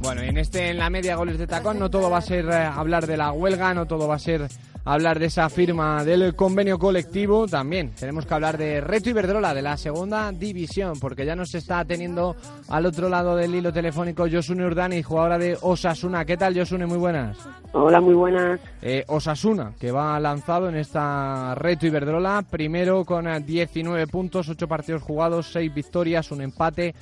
Bueno, 0.00 0.20
en 0.22 0.36
este 0.38 0.70
en 0.70 0.78
la 0.78 0.90
media 0.90 1.16
goles 1.16 1.38
de 1.38 1.46
tacón 1.46 1.78
no 1.78 1.90
todo 1.90 2.10
va 2.10 2.18
a 2.18 2.22
ser 2.22 2.46
eh, 2.46 2.54
hablar 2.54 3.06
de 3.06 3.16
la 3.16 3.32
huelga, 3.32 3.72
no 3.74 3.86
todo 3.86 4.06
va 4.06 4.16
a 4.16 4.18
ser 4.18 4.48
hablar 4.84 5.18
de 5.18 5.26
esa 5.26 5.48
firma 5.48 6.04
del 6.04 6.36
convenio 6.36 6.78
colectivo, 6.78 7.46
también 7.46 7.92
tenemos 7.98 8.26
que 8.26 8.34
hablar 8.34 8.58
de 8.58 8.80
Reto 8.80 9.10
Iberdrola, 9.10 9.54
de 9.54 9.62
la 9.62 9.76
segunda 9.76 10.30
división, 10.30 11.00
porque 11.00 11.24
ya 11.24 11.34
nos 11.34 11.54
está 11.54 11.84
teniendo 11.84 12.36
al 12.68 12.86
otro 12.86 13.08
lado 13.08 13.34
del 13.36 13.54
hilo 13.54 13.72
telefónico 13.72 14.26
Josune 14.30 14.66
Urdani, 14.66 15.02
jugadora 15.02 15.38
de 15.38 15.56
Osasuna. 15.60 16.24
¿Qué 16.24 16.36
tal, 16.36 16.56
Josune? 16.56 16.86
Muy 16.86 16.98
buenas. 16.98 17.38
Hola, 17.72 18.00
muy 18.00 18.14
buenas. 18.14 18.60
Eh, 18.82 19.04
Osasuna, 19.08 19.72
que 19.80 19.90
va 19.90 20.20
lanzado 20.20 20.68
en 20.68 20.76
esta 20.76 21.54
Reto 21.54 21.86
Iberdrola, 21.86 22.44
primero 22.48 23.04
con 23.04 23.26
19 23.44 24.06
puntos, 24.06 24.48
8 24.48 24.68
partidos 24.68 25.02
jugados, 25.02 25.50
6 25.52 25.72
victorias, 25.74 26.30
un 26.30 26.42
empate, 26.42 26.94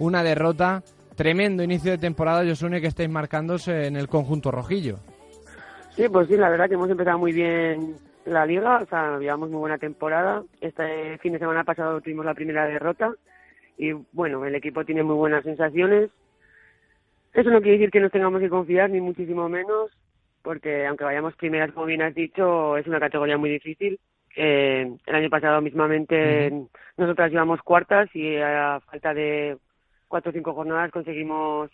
una 0.00 0.24
derrota. 0.24 0.82
Tremendo 1.14 1.62
inicio 1.62 1.92
de 1.92 1.98
temporada, 1.98 2.44
Josune, 2.44 2.80
que 2.80 2.88
estáis 2.88 3.10
marcándose 3.10 3.86
en 3.86 3.96
el 3.96 4.08
conjunto 4.08 4.50
rojillo. 4.50 4.98
Sí, 5.90 6.08
pues 6.08 6.28
sí, 6.28 6.36
la 6.36 6.48
verdad 6.48 6.68
que 6.68 6.74
hemos 6.74 6.90
empezado 6.90 7.18
muy 7.18 7.32
bien 7.32 7.96
la 8.24 8.46
liga, 8.46 8.78
o 8.82 8.86
sea, 8.86 9.18
llevamos 9.18 9.50
muy 9.50 9.58
buena 9.58 9.78
temporada. 9.78 10.42
Este 10.60 11.18
fin 11.18 11.34
de 11.34 11.38
semana 11.38 11.64
pasado 11.64 12.00
tuvimos 12.00 12.24
la 12.24 12.34
primera 12.34 12.66
derrota 12.66 13.12
y 13.76 13.92
bueno, 14.12 14.44
el 14.44 14.54
equipo 14.54 14.84
tiene 14.84 15.02
muy 15.02 15.16
buenas 15.16 15.44
sensaciones. 15.44 16.10
Eso 17.34 17.50
no 17.50 17.60
quiere 17.60 17.78
decir 17.78 17.90
que 17.90 18.00
nos 18.00 18.12
tengamos 18.12 18.40
que 18.40 18.48
confiar, 18.48 18.90
ni 18.90 19.00
muchísimo 19.00 19.48
menos, 19.48 19.90
porque 20.42 20.86
aunque 20.86 21.04
vayamos 21.04 21.36
primeras, 21.36 21.72
como 21.72 21.86
bien 21.86 22.02
has 22.02 22.14
dicho, 22.14 22.76
es 22.76 22.86
una 22.86 22.98
categoría 22.98 23.36
muy 23.36 23.50
difícil. 23.50 23.98
Eh, 24.36 24.90
el 25.06 25.14
año 25.14 25.28
pasado 25.28 25.60
mismamente 25.60 26.52
nosotras 26.96 27.30
llevamos 27.30 27.60
cuartas 27.62 28.08
y 28.14 28.36
a 28.36 28.80
falta 28.86 29.12
de 29.12 29.58
cuatro 30.10 30.30
o 30.30 30.34
cinco 30.34 30.52
jornadas 30.52 30.90
conseguimos 30.90 31.70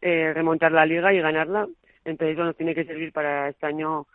eh, 0.00 0.32
remontar 0.34 0.72
la 0.72 0.86
liga 0.86 1.12
y 1.12 1.20
ganarla. 1.20 1.68
Entonces 2.04 2.34
eso 2.34 2.44
nos 2.44 2.56
tiene 2.56 2.74
que 2.74 2.84
servir 2.84 3.12
para 3.12 3.48
este 3.50 3.66
año 3.66 4.06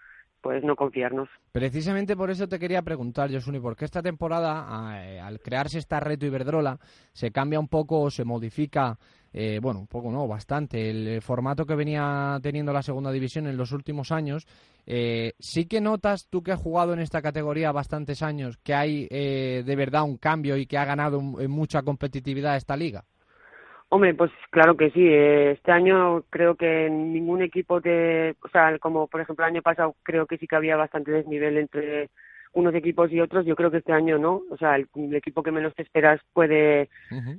pues 0.43 0.61
no 0.61 0.75
confiarnos. 0.75 1.29
Precisamente 1.53 2.17
por 2.17 2.29
eso 2.29 2.49
te 2.49 2.59
quería 2.59 2.81
preguntar, 2.81 3.31
Josuni, 3.31 3.61
porque 3.61 3.85
esta 3.85 4.01
temporada, 4.01 5.01
eh, 5.01 5.17
al 5.17 5.39
crearse 5.39 5.77
esta 5.79 6.01
reto 6.01 6.25
Iberdrola, 6.25 6.77
se 7.13 7.31
cambia 7.31 7.61
un 7.61 7.69
poco 7.69 8.01
o 8.01 8.11
se 8.11 8.25
modifica, 8.25 8.99
eh, 9.31 9.59
bueno, 9.61 9.79
un 9.79 9.87
poco 9.87 10.11
no, 10.11 10.27
bastante, 10.27 10.89
el 10.89 11.21
formato 11.21 11.65
que 11.65 11.75
venía 11.75 12.37
teniendo 12.43 12.73
la 12.73 12.81
segunda 12.81 13.09
división 13.09 13.47
en 13.47 13.55
los 13.55 13.71
últimos 13.71 14.11
años. 14.11 14.45
Eh, 14.85 15.31
sí 15.39 15.65
que 15.65 15.79
notas, 15.79 16.27
tú 16.29 16.43
que 16.43 16.51
has 16.51 16.59
jugado 16.59 16.91
en 16.91 16.99
esta 16.99 17.21
categoría 17.21 17.71
bastantes 17.71 18.21
años, 18.21 18.57
que 18.57 18.73
hay 18.73 19.07
de 19.07 19.75
verdad 19.77 20.03
un 20.03 20.17
cambio 20.17 20.57
y 20.57 20.65
que 20.65 20.77
ha 20.77 20.83
ganado 20.83 21.21
mucha 21.21 21.83
competitividad 21.83 22.57
esta 22.57 22.75
liga. 22.75 23.05
Hombre, 23.93 24.15
pues 24.15 24.31
claro 24.49 24.75
que 24.75 24.89
sí. 24.89 25.05
Eh, 25.05 25.51
este 25.51 25.71
año 25.71 26.23
creo 26.31 26.55
que 26.55 26.89
ningún 26.89 27.43
equipo 27.43 27.79
de, 27.79 28.35
o 28.43 28.49
sea, 28.49 28.79
como 28.79 29.05
por 29.05 29.21
ejemplo 29.21 29.45
el 29.45 29.51
año 29.51 29.61
pasado 29.61 29.95
creo 30.01 30.25
que 30.25 30.39
sí 30.39 30.47
que 30.47 30.55
había 30.55 30.75
bastante 30.75 31.11
desnivel 31.11 31.59
entre 31.59 32.09
unos 32.53 32.73
equipos 32.73 33.11
y 33.11 33.19
otros, 33.19 33.45
yo 33.45 33.55
creo 33.55 33.69
que 33.69 33.77
este 33.77 33.93
año 33.93 34.17
no. 34.17 34.41
O 34.49 34.57
sea, 34.57 34.77
el, 34.77 34.87
equipo 35.13 35.43
que 35.43 35.51
menos 35.51 35.75
te 35.75 35.83
esperas 35.83 36.19
puede 36.33 36.89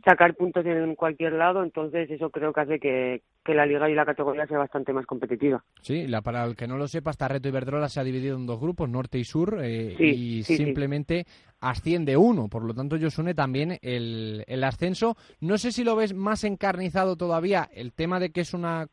sacar 0.05 0.35
puntos 0.35 0.65
en 0.65 0.95
cualquier 0.95 1.33
lado, 1.33 1.65
entonces 1.65 2.09
eso 2.09 2.31
creo 2.31 2.53
que 2.53 2.61
hace 2.61 2.79
que, 2.79 3.23
que, 3.45 3.55
la 3.55 3.67
liga 3.67 3.91
y 3.91 3.95
la 3.95 4.05
categoría 4.05 4.47
sea 4.47 4.59
bastante 4.59 4.93
más 4.93 5.07
competitiva. 5.07 5.65
Sí, 5.83 6.07
la, 6.07 6.23
para 6.23 6.45
el 6.45 6.55
que 6.55 6.69
no 6.69 6.79
lo 6.79 6.87
sepa, 6.87 7.11
esta 7.11 7.27
Reto 7.27 7.49
Iberdrola 7.49 7.89
se 7.89 7.99
ha 7.99 8.05
dividido 8.05 8.37
en 8.37 8.47
dos 8.47 8.61
grupos, 8.61 8.89
norte 8.89 9.19
y 9.19 9.25
sur, 9.25 9.59
eh, 9.61 9.95
y 9.99 10.45
simplemente 10.45 11.27
asciende 11.65 12.17
uno. 12.17 12.49
Por 12.49 12.65
lo 12.65 12.75
tanto, 12.75 12.97
Josune 13.01 13.35
también 13.35 13.79
el, 13.83 14.45
el 14.47 14.65
ascenso. 14.65 15.17
No 15.41 15.59
sé 15.59 15.73
si 15.73 15.83
lo 15.83 15.97
ves 15.97 16.15
más 16.15 16.45
encarnizado 16.45 17.17
todavía 17.17 17.69
el 17.75 17.93
tema 17.93 18.21
de 18.21 18.31
que 18.31 18.43
es 18.43 18.55
una, 18.55 18.87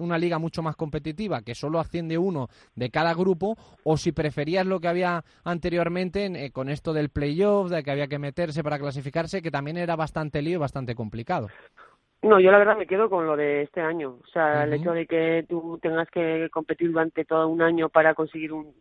una 0.00 0.18
liga 0.18 0.38
mucho 0.38 0.62
más 0.62 0.76
competitiva, 0.76 1.42
que 1.42 1.54
solo 1.54 1.78
asciende 1.78 2.18
uno 2.18 2.48
de 2.74 2.90
cada 2.90 3.14
grupo, 3.14 3.56
o 3.84 3.96
si 3.96 4.12
preferías 4.12 4.66
lo 4.66 4.80
que 4.80 4.88
había 4.88 5.24
anteriormente 5.44 6.26
eh, 6.26 6.50
con 6.50 6.68
esto 6.68 6.92
del 6.92 7.10
playoff, 7.10 7.70
de 7.70 7.82
que 7.82 7.90
había 7.90 8.08
que 8.08 8.18
meterse 8.18 8.62
para 8.62 8.78
clasificarse, 8.78 9.40
que 9.40 9.50
también 9.50 9.76
era 9.76 9.96
bastante 9.96 10.42
lío 10.42 10.56
y 10.56 10.60
bastante 10.60 10.94
complicado. 10.94 11.48
No, 12.22 12.40
yo 12.40 12.50
la 12.50 12.58
verdad 12.58 12.76
me 12.76 12.86
quedo 12.86 13.08
con 13.08 13.26
lo 13.26 13.36
de 13.36 13.62
este 13.62 13.80
año. 13.80 14.18
O 14.22 14.26
sea, 14.32 14.64
el 14.64 14.72
hecho 14.72 14.92
de 14.92 15.06
que 15.06 15.44
tú 15.48 15.78
tengas 15.80 16.10
que 16.10 16.48
competir 16.50 16.90
durante 16.90 17.24
todo 17.24 17.46
un 17.46 17.62
año 17.62 17.88
para 17.88 18.14
conseguir 18.14 18.52
un, 18.52 18.74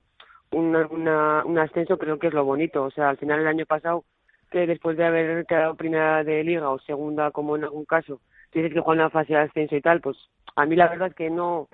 una, 0.51 1.43
un 1.45 1.59
ascenso 1.59 1.97
creo 1.97 2.19
que 2.19 2.27
es 2.27 2.33
lo 2.33 2.45
bonito. 2.45 2.83
O 2.83 2.91
sea, 2.91 3.09
al 3.09 3.17
final 3.17 3.41
el 3.41 3.47
año 3.47 3.65
pasado, 3.65 4.05
que 4.51 4.67
después 4.67 4.97
de 4.97 5.05
haber 5.05 5.45
quedado 5.45 5.75
primera 5.75 6.23
de 6.23 6.43
liga 6.43 6.69
o 6.69 6.79
segunda, 6.79 7.31
como 7.31 7.55
en 7.55 7.63
algún 7.63 7.85
caso, 7.85 8.21
tienes 8.51 8.73
que 8.73 8.79
jugar 8.79 8.97
una 8.97 9.09
fase 9.09 9.33
de 9.33 9.39
ascenso 9.39 9.75
y 9.75 9.81
tal, 9.81 10.01
pues 10.01 10.17
a 10.55 10.65
mí 10.65 10.75
la 10.75 10.87
verdad 10.87 11.09
es 11.09 11.15
que 11.15 11.29
no, 11.29 11.67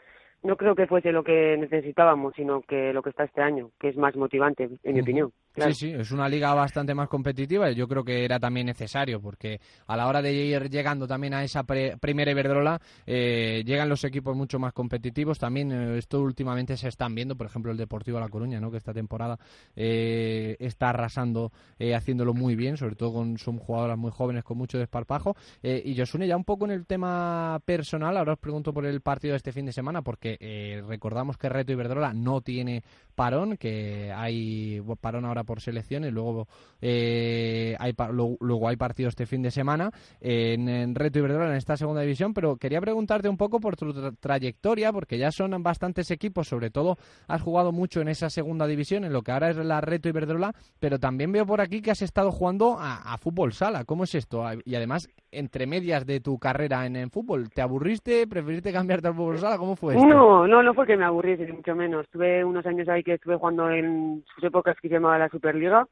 no 0.43 0.57
creo 0.57 0.75
que 0.75 0.87
fuese 0.87 1.11
lo 1.11 1.23
que 1.23 1.57
necesitábamos, 1.57 2.33
sino 2.35 2.61
que 2.61 2.93
lo 2.93 3.03
que 3.03 3.11
está 3.11 3.25
este 3.25 3.41
año, 3.41 3.69
que 3.79 3.89
es 3.89 3.97
más 3.97 4.15
motivante, 4.15 4.69
en 4.83 4.93
mi 4.93 5.01
opinión. 5.01 5.31
Sí, 5.53 5.73
sí, 5.73 5.91
es 5.91 6.11
una 6.11 6.29
liga 6.29 6.53
bastante 6.53 6.93
más 6.93 7.09
competitiva 7.09 7.69
y 7.69 7.75
yo 7.75 7.85
creo 7.85 8.05
que 8.05 8.23
era 8.23 8.39
también 8.39 8.67
necesario 8.67 9.19
porque 9.21 9.59
a 9.85 9.97
la 9.97 10.07
hora 10.07 10.21
de 10.21 10.33
ir 10.33 10.69
llegando 10.69 11.05
también 11.07 11.33
a 11.33 11.43
esa 11.43 11.63
primera 11.63 12.31
Iberdrola 12.31 12.79
eh, 13.05 13.61
llegan 13.65 13.89
los 13.89 14.05
equipos 14.05 14.35
mucho 14.35 14.59
más 14.59 14.71
competitivos. 14.71 15.39
También 15.39 15.71
eh, 15.73 15.97
esto 15.97 16.21
últimamente 16.21 16.77
se 16.77 16.87
están 16.87 17.13
viendo, 17.15 17.35
por 17.35 17.47
ejemplo 17.47 17.71
el 17.71 17.77
Deportivo 17.77 18.17
La 18.17 18.29
Coruña, 18.29 18.61
¿no? 18.61 18.71
que 18.71 18.77
esta 18.77 18.93
temporada 18.93 19.37
eh, 19.75 20.55
está 20.59 20.89
arrasando, 20.89 21.51
haciéndolo 21.95 22.33
muy 22.33 22.55
bien, 22.55 22.77
sobre 22.77 22.95
todo 22.95 23.13
con 23.13 23.37
son 23.37 23.57
jugadoras 23.57 23.97
muy 23.97 24.11
jóvenes 24.11 24.45
con 24.45 24.57
mucho 24.57 24.77
desparpajo. 24.77 25.35
y 25.61 25.97
Josune, 25.97 26.27
ya 26.27 26.37
un 26.37 26.45
poco 26.45 26.63
en 26.63 26.71
el 26.71 26.85
tema 26.85 27.59
personal, 27.65 28.15
ahora 28.15 28.33
os 28.33 28.39
pregunto 28.39 28.73
por 28.73 28.85
el 28.85 29.01
partido 29.01 29.33
de 29.33 29.37
este 29.37 29.51
fin 29.51 29.65
de 29.65 29.73
semana 29.73 30.01
porque 30.01 30.81
recordamos 30.87 31.37
que 31.37 31.49
Reto 31.49 31.73
Iberdrola 31.73 32.13
no 32.13 32.39
tiene 32.39 32.83
parón, 33.21 33.55
que 33.55 34.11
hay 34.11 34.81
parón 34.99 35.25
ahora 35.25 35.43
por 35.43 35.61
selecciones, 35.61 36.11
luego 36.11 36.47
eh, 36.81 37.75
hay 37.77 37.93
luego 38.39 38.67
hay 38.67 38.77
partidos 38.77 39.11
este 39.11 39.27
fin 39.27 39.43
de 39.43 39.51
semana 39.51 39.91
en, 40.19 40.95
Reto 40.95 41.19
Iberdrola 41.19 41.51
en 41.51 41.57
esta 41.57 41.77
segunda 41.77 42.01
división, 42.01 42.33
pero 42.33 42.57
quería 42.57 42.81
preguntarte 42.81 43.29
un 43.29 43.37
poco 43.37 43.59
por 43.59 43.77
tu 43.77 43.93
trayectoria, 44.15 44.91
porque 44.91 45.19
ya 45.19 45.31
son 45.31 45.61
bastantes 45.61 46.09
equipos, 46.09 46.47
sobre 46.47 46.71
todo 46.71 46.97
has 47.27 47.43
jugado 47.43 47.71
mucho 47.71 48.01
en 48.01 48.07
esa 48.07 48.31
segunda 48.31 48.65
división, 48.65 49.03
en 49.03 49.13
lo 49.13 49.21
que 49.21 49.31
ahora 49.31 49.51
es 49.51 49.57
la 49.57 49.81
Reto 49.81 50.09
Iberdrola, 50.09 50.55
pero 50.79 50.97
también 50.97 51.31
veo 51.31 51.45
por 51.45 51.61
aquí 51.61 51.83
que 51.83 51.91
has 51.91 52.01
estado 52.01 52.31
jugando 52.31 52.77
a, 52.79 53.15
fútbol 53.19 53.53
sala. 53.53 53.85
¿Cómo 53.85 54.05
es 54.05 54.15
esto? 54.15 54.43
Y 54.65 54.73
además, 54.73 55.07
entre 55.31 55.65
medias 55.65 56.05
de 56.05 56.19
tu 56.19 56.37
carrera 56.37 56.85
en, 56.85 56.95
el 56.95 57.09
fútbol, 57.09 57.49
¿te 57.49 57.61
aburriste? 57.61 58.27
¿Preferiste 58.27 58.71
cambiarte 58.71 59.07
al 59.07 59.15
fútbol 59.15 59.37
sala? 59.37 59.57
¿Cómo 59.57 59.75
fue 59.75 59.95
esto? 59.95 60.05
No, 60.05 60.47
no, 60.47 60.61
no 60.61 60.73
fue 60.73 60.85
que 60.85 60.97
me 60.97 61.05
aburriese, 61.05 61.45
ni 61.45 61.53
mucho 61.53 61.75
menos. 61.75 62.07
Tuve 62.09 62.43
unos 62.43 62.65
años 62.65 62.87
ahí 62.89 63.03
que 63.03 63.13
estuve 63.13 63.37
jugando 63.37 63.69
en 63.69 64.23
sus 64.33 64.43
épocas 64.43 64.77
que 64.81 64.89
se 64.89 64.95
llamaba 64.95 65.17
la 65.17 65.29
Superliga 65.29 65.87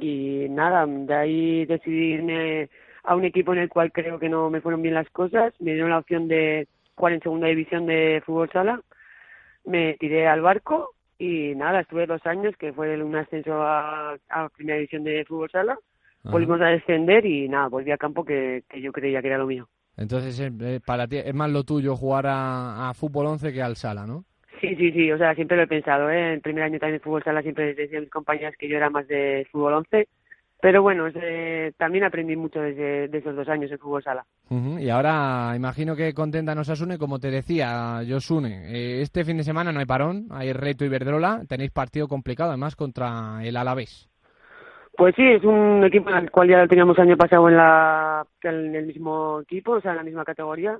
y 0.00 0.46
nada, 0.50 0.86
de 0.86 1.14
ahí 1.14 1.66
decidí 1.66 2.14
irme 2.14 2.68
a 3.04 3.14
un 3.14 3.24
equipo 3.24 3.52
en 3.52 3.60
el 3.60 3.68
cual 3.68 3.92
creo 3.92 4.18
que 4.18 4.28
no 4.28 4.50
me 4.50 4.60
fueron 4.60 4.82
bien 4.82 4.94
las 4.94 5.08
cosas, 5.10 5.52
me 5.60 5.72
dieron 5.72 5.90
la 5.90 5.98
opción 5.98 6.26
de 6.26 6.66
jugar 6.94 7.12
en 7.12 7.20
segunda 7.20 7.48
división 7.48 7.86
de 7.86 8.22
fútbol 8.24 8.50
sala, 8.50 8.80
me 9.64 9.94
tiré 9.94 10.26
al 10.26 10.40
barco 10.40 10.94
y 11.18 11.54
nada, 11.54 11.80
estuve 11.80 12.06
dos 12.06 12.24
años 12.26 12.56
que 12.56 12.72
fue 12.72 13.00
un 13.02 13.14
ascenso 13.14 13.62
a, 13.62 14.16
primera 14.56 14.76
división 14.78 15.04
de 15.04 15.24
fútbol 15.26 15.50
sala, 15.50 15.78
volvimos 16.24 16.60
a 16.60 16.66
descender 16.66 17.24
y 17.26 17.48
nada, 17.48 17.68
volví 17.68 17.90
a 17.92 17.98
campo 17.98 18.24
que, 18.24 18.64
que 18.68 18.80
yo 18.80 18.92
creía 18.92 19.20
que 19.20 19.28
era 19.28 19.38
lo 19.38 19.46
mío. 19.46 19.68
Entonces, 19.96 20.40
eh, 20.40 20.80
para 20.84 21.06
ti 21.06 21.18
es 21.18 21.34
más 21.34 21.50
lo 21.50 21.64
tuyo 21.64 21.96
jugar 21.96 22.26
a, 22.26 22.90
a 22.90 22.94
fútbol 22.94 23.26
11 23.26 23.52
que 23.52 23.62
al 23.62 23.76
sala, 23.76 24.06
¿no? 24.06 24.24
Sí, 24.60 24.74
sí, 24.76 24.92
sí, 24.92 25.12
o 25.12 25.18
sea, 25.18 25.34
siempre 25.34 25.56
lo 25.56 25.64
he 25.64 25.68
pensado, 25.68 26.10
¿eh? 26.10 26.34
El 26.34 26.40
primer 26.40 26.64
año 26.64 26.78
también 26.78 26.98
de 26.98 27.04
fútbol 27.04 27.22
sala 27.22 27.42
siempre 27.42 27.74
decía 27.74 27.98
a 27.98 28.00
mis 28.00 28.10
compañeras 28.10 28.54
que 28.58 28.68
yo 28.68 28.76
era 28.76 28.90
más 28.90 29.06
de 29.08 29.46
fútbol 29.52 29.74
11, 29.74 30.08
pero 30.64 30.80
bueno, 30.80 31.04
también 31.76 32.04
aprendí 32.04 32.36
mucho 32.36 32.58
desde 32.60 33.08
de 33.08 33.18
esos 33.18 33.36
dos 33.36 33.46
años 33.50 33.70
de 33.70 33.76
fútbol 33.76 34.02
sala. 34.02 34.24
Y 34.48 34.88
ahora 34.88 35.52
imagino 35.54 35.94
que 35.94 36.14
contenta 36.14 36.54
nos 36.54 36.70
asune, 36.70 36.96
como 36.96 37.18
te 37.18 37.30
decía, 37.30 38.00
Josune, 38.08 38.72
eh, 38.72 39.02
este 39.02 39.24
fin 39.24 39.36
de 39.36 39.44
semana 39.44 39.72
no 39.72 39.80
hay 39.80 39.84
parón, 39.84 40.28
hay 40.30 40.54
reto 40.54 40.86
Iberdrola, 40.86 41.42
tenéis 41.46 41.70
partido 41.70 42.08
complicado 42.08 42.48
además 42.48 42.76
contra 42.76 43.44
el 43.44 43.58
Alavés. 43.58 44.08
Pues 44.96 45.14
sí, 45.16 45.26
es 45.26 45.42
un 45.42 45.82
equipo 45.84 46.10
en 46.10 46.16
el 46.16 46.30
cual 46.30 46.48
ya 46.48 46.66
teníamos 46.68 46.96
el 46.98 47.08
año 47.08 47.16
pasado 47.16 47.48
en 47.48 47.56
la 47.56 48.26
en 48.42 48.76
el 48.76 48.86
mismo 48.86 49.40
equipo, 49.40 49.72
o 49.72 49.80
sea, 49.80 49.90
en 49.92 49.96
la 49.96 50.04
misma 50.04 50.24
categoría, 50.24 50.78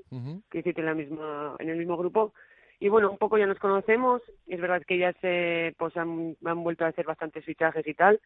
que 0.51 0.59
hiciste 0.59 0.81
en 0.81 0.87
la 0.87 0.95
misma 0.95 1.57
en 1.59 1.69
el 1.69 1.79
mismo 1.79 1.97
grupo. 1.97 2.33
Y 2.79 2.89
bueno, 2.89 3.11
un 3.11 3.19
poco 3.19 3.39
ya 3.39 3.47
nos 3.47 3.59
conocemos. 3.59 4.23
Es 4.47 4.61
verdad 4.61 4.83
que 4.87 4.99
ya 4.99 5.13
se 5.15 5.75
pues 5.79 5.97
han, 5.97 6.37
han 6.45 6.63
vuelto 6.63 6.85
a 6.85 6.89
hacer 6.89 7.07
bastantes 7.07 7.45
fichajes 7.45 7.87
y 7.87 7.95
tal. 7.95 8.21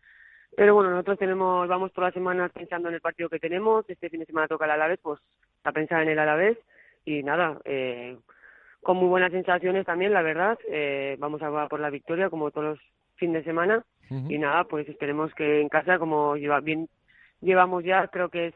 Pero 0.57 0.75
bueno, 0.75 0.91
nosotros 0.91 1.19
tenemos 1.19 1.67
vamos 1.69 1.93
todas 1.93 2.09
las 2.09 2.15
semanas 2.15 2.51
pensando 2.53 2.89
en 2.89 2.95
el 2.95 3.01
partido 3.01 3.31
que 3.31 3.39
tenemos. 3.39 3.89
Este 3.89 4.11
fin 4.11 4.21
de 4.21 4.27
semana 4.27 4.49
toca 4.49 4.67
el 4.67 4.73
Alavés, 4.73 4.99
pues 5.03 5.21
a 5.65 5.73
pensar 5.73 6.03
en 6.03 6.11
el 6.11 6.19
Alavés 6.19 6.59
y 7.07 7.23
nada, 7.23 7.59
eh, 7.65 8.19
con 8.83 8.99
muy 8.99 9.09
buenas 9.09 9.33
sensaciones 9.33 9.87
también, 9.87 10.13
la 10.13 10.23
verdad. 10.23 10.59
Eh, 10.69 11.17
vamos 11.19 11.43
a 11.43 11.69
por 11.69 11.81
la 11.81 11.91
victoria 11.91 12.29
como 12.29 12.51
todos 12.51 12.67
los 12.67 12.79
fines 13.17 13.45
de 13.45 13.51
semana 13.51 13.85
y 14.11 14.39
nada, 14.39 14.65
pues 14.65 14.89
esperemos 14.89 15.33
que 15.35 15.61
en 15.61 15.69
casa, 15.69 15.99
como 15.99 16.37
lleva 16.37 16.61
bien 16.61 16.89
llevamos 17.41 17.85
ya, 17.85 18.09
creo 18.09 18.29
que 18.29 18.49
es, 18.49 18.55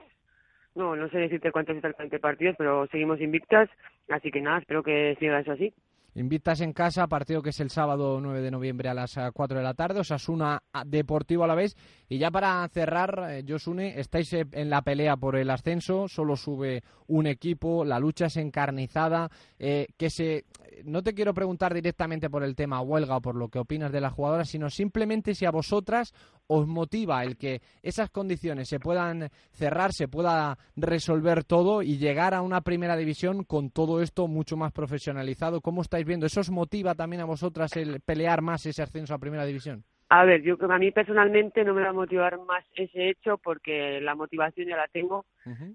no, 0.75 0.97
no 0.97 1.09
sé 1.09 1.19
decirte 1.19 1.53
cuántos 1.53 1.77
exactamente 1.77 2.19
partidos, 2.19 2.57
pero 2.59 2.87
seguimos 2.89 3.21
invictas, 3.21 3.69
así 4.09 4.31
que 4.31 4.41
nada, 4.41 4.59
espero 4.59 4.83
que 4.83 5.17
siga 5.19 5.41
eso 5.41 5.53
así. 5.53 5.73
Invitas 6.15 6.61
en 6.61 6.75
casa, 6.75 7.07
partido 7.07 7.41
que 7.41 7.51
es 7.51 7.61
el 7.61 7.71
sábado 7.71 8.21
9 8.21 8.43
de 8.43 8.51
noviembre 8.51 8.91
a 8.91 8.95
las 8.95 9.19
4 9.33 9.57
de 9.57 9.65
la 9.65 9.73
tarde, 9.73 10.01
Osasuna 10.01 10.63
Deportivo 10.85 11.45
a 11.45 11.47
la 11.47 11.55
vez. 11.55 11.75
Y 12.07 12.19
ya 12.19 12.31
para 12.31 12.69
cerrar, 12.69 13.31
eh, 13.31 13.45
Josune, 13.49 13.99
estáis 13.99 14.31
eh, 14.35 14.45
en 14.53 14.69
la 14.69 14.83
pelea 14.83 15.17
por 15.17 15.37
el 15.37 15.49
ascenso, 15.49 16.09
solo 16.09 16.37
sube 16.37 16.83
un 17.07 17.27
equipo, 17.27 17.83
la 17.83 17.99
lucha 17.99 18.27
es 18.27 18.37
encarnizada, 18.37 19.31
eh, 19.59 19.87
que 19.97 20.11
se... 20.11 20.45
No 20.85 21.03
te 21.03 21.15
quiero 21.15 21.35
preguntar 21.35 21.75
directamente 21.75 22.31
por 22.31 22.43
el 22.43 22.55
tema 22.55 22.81
huelga 22.81 23.17
o 23.17 23.21
por 23.21 23.35
lo 23.35 23.49
que 23.49 23.59
opinas 23.59 23.93
de 23.93 24.01
las 24.01 24.13
jugadoras, 24.13 24.49
sino 24.49 24.71
simplemente 24.71 25.35
si 25.35 25.45
a 25.45 25.51
vosotras 25.51 26.13
os 26.47 26.67
motiva 26.67 27.23
el 27.23 27.37
que 27.37 27.61
esas 27.83 28.11
condiciones 28.11 28.69
se 28.69 28.81
puedan 28.81 29.29
cerrar, 29.53 29.93
se 29.93 30.09
pueda 30.09 30.59
resolver 30.77 31.45
todo 31.45 31.83
y 31.83 31.99
llegar 31.99 32.35
a 32.35 32.43
una 32.43 32.61
primera 32.61 32.97
división 32.97 33.45
con 33.45 33.71
todo 33.71 34.03
esto 34.03 34.29
mucho 34.29 34.57
más 34.57 34.73
profesionalizado. 34.73 35.61
¿Cómo 35.61 35.83
estáis 35.83 36.07
viendo? 36.07 36.27
¿Eso 36.27 36.41
os 36.41 36.51
motiva 36.51 36.95
también 36.95 37.23
a 37.23 37.27
vosotras 37.27 37.77
el 37.77 38.01
pelear 38.01 38.43
más 38.43 38.67
ese 38.67 38.83
ascenso 38.83 39.15
a 39.15 39.19
primera 39.19 39.45
división? 39.45 39.85
A 40.15 40.27
ver, 40.27 40.43
yo 40.43 40.59
a 40.61 40.79
mí 40.79 40.91
personalmente 40.91 41.65
no 41.65 41.73
me 41.73 41.81
va 41.81 41.89
a 41.89 41.95
motivar 41.95 42.39
más 42.41 42.63
ese 42.77 43.09
hecho 43.09 43.39
porque 43.39 43.99
la 44.03 44.15
motivación 44.15 44.69
ya 44.69 44.77
la 44.77 44.87
tengo, 44.89 45.25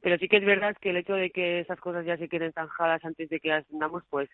pero 0.03 0.15
sí 0.19 0.27
que 0.27 0.37
es 0.37 0.45
verdad 0.45 0.77
que 0.79 0.91
el 0.91 0.97
hecho 0.97 1.13
de 1.13 1.31
que 1.31 1.61
esas 1.61 1.79
cosas 1.79 2.05
ya 2.05 2.17
se 2.17 2.29
queden 2.29 2.53
zanjadas 2.53 3.03
antes 3.03 3.29
de 3.29 3.39
que 3.39 3.51
ascendamos, 3.51 4.03
pues 4.11 4.29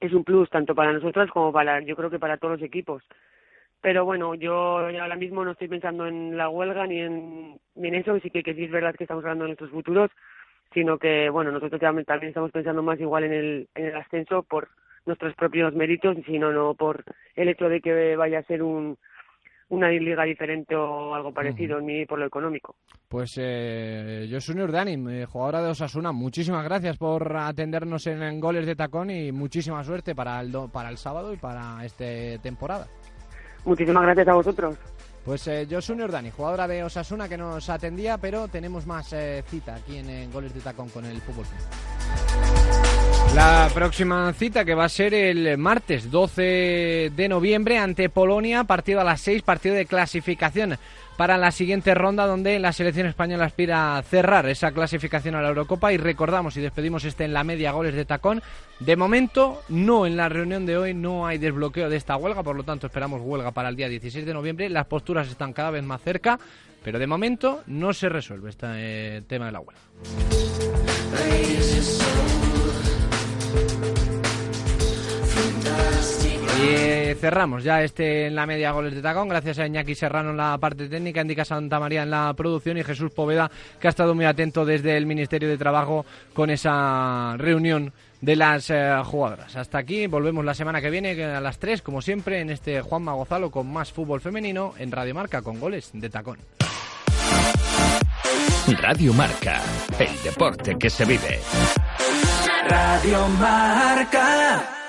es 0.00 0.12
un 0.12 0.24
plus 0.24 0.48
tanto 0.50 0.74
para 0.74 0.92
nosotras 0.92 1.30
como 1.30 1.52
para, 1.52 1.80
yo 1.80 1.94
creo 1.94 2.10
que 2.10 2.18
para 2.18 2.38
todos 2.38 2.58
los 2.58 2.66
equipos. 2.66 3.02
Pero 3.82 4.04
bueno, 4.04 4.34
yo 4.34 4.78
ahora 4.78 5.16
mismo 5.16 5.44
no 5.44 5.52
estoy 5.52 5.68
pensando 5.68 6.06
en 6.06 6.36
la 6.36 6.48
huelga 6.48 6.86
ni 6.86 7.00
en, 7.00 7.60
ni 7.74 7.88
en 7.88 7.94
eso, 7.94 8.18
sí 8.20 8.30
que, 8.30 8.42
que 8.42 8.54
sí 8.54 8.64
es 8.64 8.70
verdad 8.70 8.94
que 8.94 9.04
estamos 9.04 9.24
hablando 9.24 9.44
de 9.44 9.50
nuestros 9.50 9.70
futuros, 9.70 10.10
sino 10.74 10.98
que 10.98 11.30
bueno, 11.30 11.50
nosotros 11.50 11.80
también, 11.80 12.04
también 12.04 12.28
estamos 12.28 12.50
pensando 12.50 12.82
más 12.82 13.00
igual 13.00 13.24
en 13.24 13.32
el, 13.32 13.68
en 13.74 13.86
el 13.86 13.96
ascenso 13.96 14.42
por 14.42 14.68
nuestros 15.06 15.34
propios 15.34 15.74
méritos, 15.74 16.16
sino 16.26 16.52
no 16.52 16.74
por 16.74 17.04
el 17.34 17.48
hecho 17.48 17.68
de 17.68 17.80
que 17.80 18.16
vaya 18.16 18.40
a 18.40 18.44
ser 18.44 18.62
un, 18.62 18.98
una 19.70 19.88
liga 19.88 20.24
diferente 20.24 20.76
o 20.76 21.14
algo 21.14 21.32
parecido, 21.32 21.80
ni 21.80 22.04
por 22.06 22.18
lo 22.18 22.26
económico. 22.26 22.76
Pues 23.08 23.38
eh, 23.40 24.26
yo 24.28 24.40
soy 24.40 24.60
Urdanim, 24.60 25.08
eh, 25.08 25.26
jugadora 25.26 25.62
de 25.62 25.70
Osasuna. 25.70 26.12
Muchísimas 26.12 26.64
gracias 26.64 26.96
por 26.96 27.36
atendernos 27.36 28.06
en, 28.06 28.40
goles 28.40 28.66
de 28.66 28.76
tacón 28.76 29.10
y 29.10 29.32
muchísima 29.32 29.82
suerte 29.82 30.14
para 30.14 30.40
el, 30.40 30.52
para 30.72 30.90
el 30.90 30.98
sábado 30.98 31.32
y 31.32 31.36
para 31.36 31.84
esta 31.84 32.04
temporada. 32.42 32.86
Muchísimas 33.64 34.02
gracias 34.02 34.28
a 34.28 34.34
vosotros. 34.34 34.78
Pues 35.24 35.46
eh, 35.48 35.66
yo 35.66 35.82
soy 35.82 35.98
Dani, 35.98 36.30
jugadora 36.30 36.66
de 36.66 36.82
Osasuna 36.82 37.28
que 37.28 37.36
nos 37.36 37.68
atendía, 37.68 38.16
pero 38.18 38.48
tenemos 38.48 38.86
más 38.86 39.12
eh, 39.12 39.44
cita 39.46 39.74
aquí 39.74 39.98
en, 39.98 40.32
Goles 40.32 40.54
de 40.54 40.60
Tacón 40.60 40.88
con 40.88 41.04
el 41.04 41.20
fútbol. 41.20 41.44
La 43.34 43.70
próxima 43.72 44.32
cita 44.32 44.64
que 44.64 44.74
va 44.74 44.84
a 44.84 44.88
ser 44.88 45.14
el 45.14 45.56
martes 45.56 46.10
12 46.10 47.12
de 47.14 47.28
noviembre 47.28 47.78
ante 47.78 48.08
Polonia, 48.08 48.64
partido 48.64 49.00
a 49.00 49.04
las 49.04 49.20
6, 49.20 49.42
partido 49.42 49.76
de 49.76 49.86
clasificación 49.86 50.76
para 51.16 51.38
la 51.38 51.52
siguiente 51.52 51.94
ronda 51.94 52.26
donde 52.26 52.58
la 52.58 52.72
selección 52.72 53.06
española 53.06 53.44
aspira 53.44 53.98
a 53.98 54.02
cerrar 54.02 54.48
esa 54.48 54.72
clasificación 54.72 55.34
a 55.34 55.42
la 55.42 55.50
Eurocopa 55.50 55.92
y 55.92 55.98
recordamos 55.98 56.56
y 56.56 56.60
despedimos 56.60 57.04
este 57.04 57.24
en 57.24 57.32
la 57.32 57.44
media 57.44 57.72
goles 57.72 57.94
de 57.94 58.04
tacón. 58.04 58.42
De 58.80 58.96
momento, 58.96 59.60
no 59.68 60.06
en 60.06 60.16
la 60.16 60.28
reunión 60.28 60.66
de 60.66 60.78
hoy 60.78 60.94
no 60.94 61.26
hay 61.26 61.38
desbloqueo 61.38 61.90
de 61.90 61.98
esta 61.98 62.16
huelga, 62.16 62.42
por 62.42 62.56
lo 62.56 62.64
tanto 62.64 62.86
esperamos 62.86 63.20
huelga 63.22 63.52
para 63.52 63.68
el 63.68 63.76
día 63.76 63.88
16 63.88 64.26
de 64.26 64.34
noviembre. 64.34 64.70
Las 64.70 64.86
posturas 64.86 65.28
están 65.28 65.52
cada 65.52 65.70
vez 65.70 65.84
más 65.84 66.00
cerca, 66.00 66.40
pero 66.82 66.98
de 66.98 67.06
momento 67.06 67.62
no 67.66 67.92
se 67.92 68.08
resuelve 68.08 68.48
este 68.48 69.22
tema 69.28 69.46
de 69.46 69.52
la 69.52 69.60
huelga. 69.60 69.82
Y 76.62 77.14
cerramos 77.14 77.64
ya 77.64 77.82
este 77.82 78.26
en 78.26 78.34
la 78.34 78.46
media 78.46 78.72
goles 78.72 78.94
de 78.94 79.02
tacón, 79.02 79.28
gracias 79.28 79.58
a 79.58 79.66
Iñaki 79.66 79.94
Serrano 79.94 80.30
en 80.30 80.36
la 80.36 80.58
parte 80.58 80.88
técnica, 80.88 81.22
Indica 81.22 81.44
Santa 81.44 81.80
María 81.80 82.02
en 82.02 82.10
la 82.10 82.32
producción 82.34 82.76
y 82.78 82.84
Jesús 82.84 83.10
Poveda, 83.12 83.50
que 83.80 83.88
ha 83.88 83.90
estado 83.90 84.14
muy 84.14 84.24
atento 84.24 84.64
desde 84.64 84.96
el 84.96 85.06
Ministerio 85.06 85.48
de 85.48 85.58
Trabajo 85.58 86.04
con 86.34 86.50
esa 86.50 87.34
reunión 87.38 87.92
de 88.20 88.36
las 88.36 88.70
eh, 88.70 88.92
jugadoras. 89.04 89.56
Hasta 89.56 89.78
aquí, 89.78 90.06
volvemos 90.06 90.44
la 90.44 90.54
semana 90.54 90.80
que 90.80 90.90
viene 90.90 91.22
a 91.24 91.40
las 91.40 91.58
3, 91.58 91.82
como 91.82 92.02
siempre, 92.02 92.40
en 92.40 92.50
este 92.50 92.82
Juan 92.82 93.02
Magozalo 93.02 93.50
con 93.50 93.72
más 93.72 93.92
fútbol 93.92 94.20
femenino 94.20 94.74
en 94.78 94.92
Radio 94.92 95.14
Marca 95.14 95.42
con 95.42 95.58
goles 95.58 95.90
de 95.94 96.10
tacón. 96.10 96.38
Radio 98.80 99.12
Marca, 99.14 99.60
el 99.98 100.22
deporte 100.22 100.76
que 100.78 100.90
se 100.90 101.04
vive. 101.04 101.40
Radio 102.68 103.26
Marca. 103.40 104.79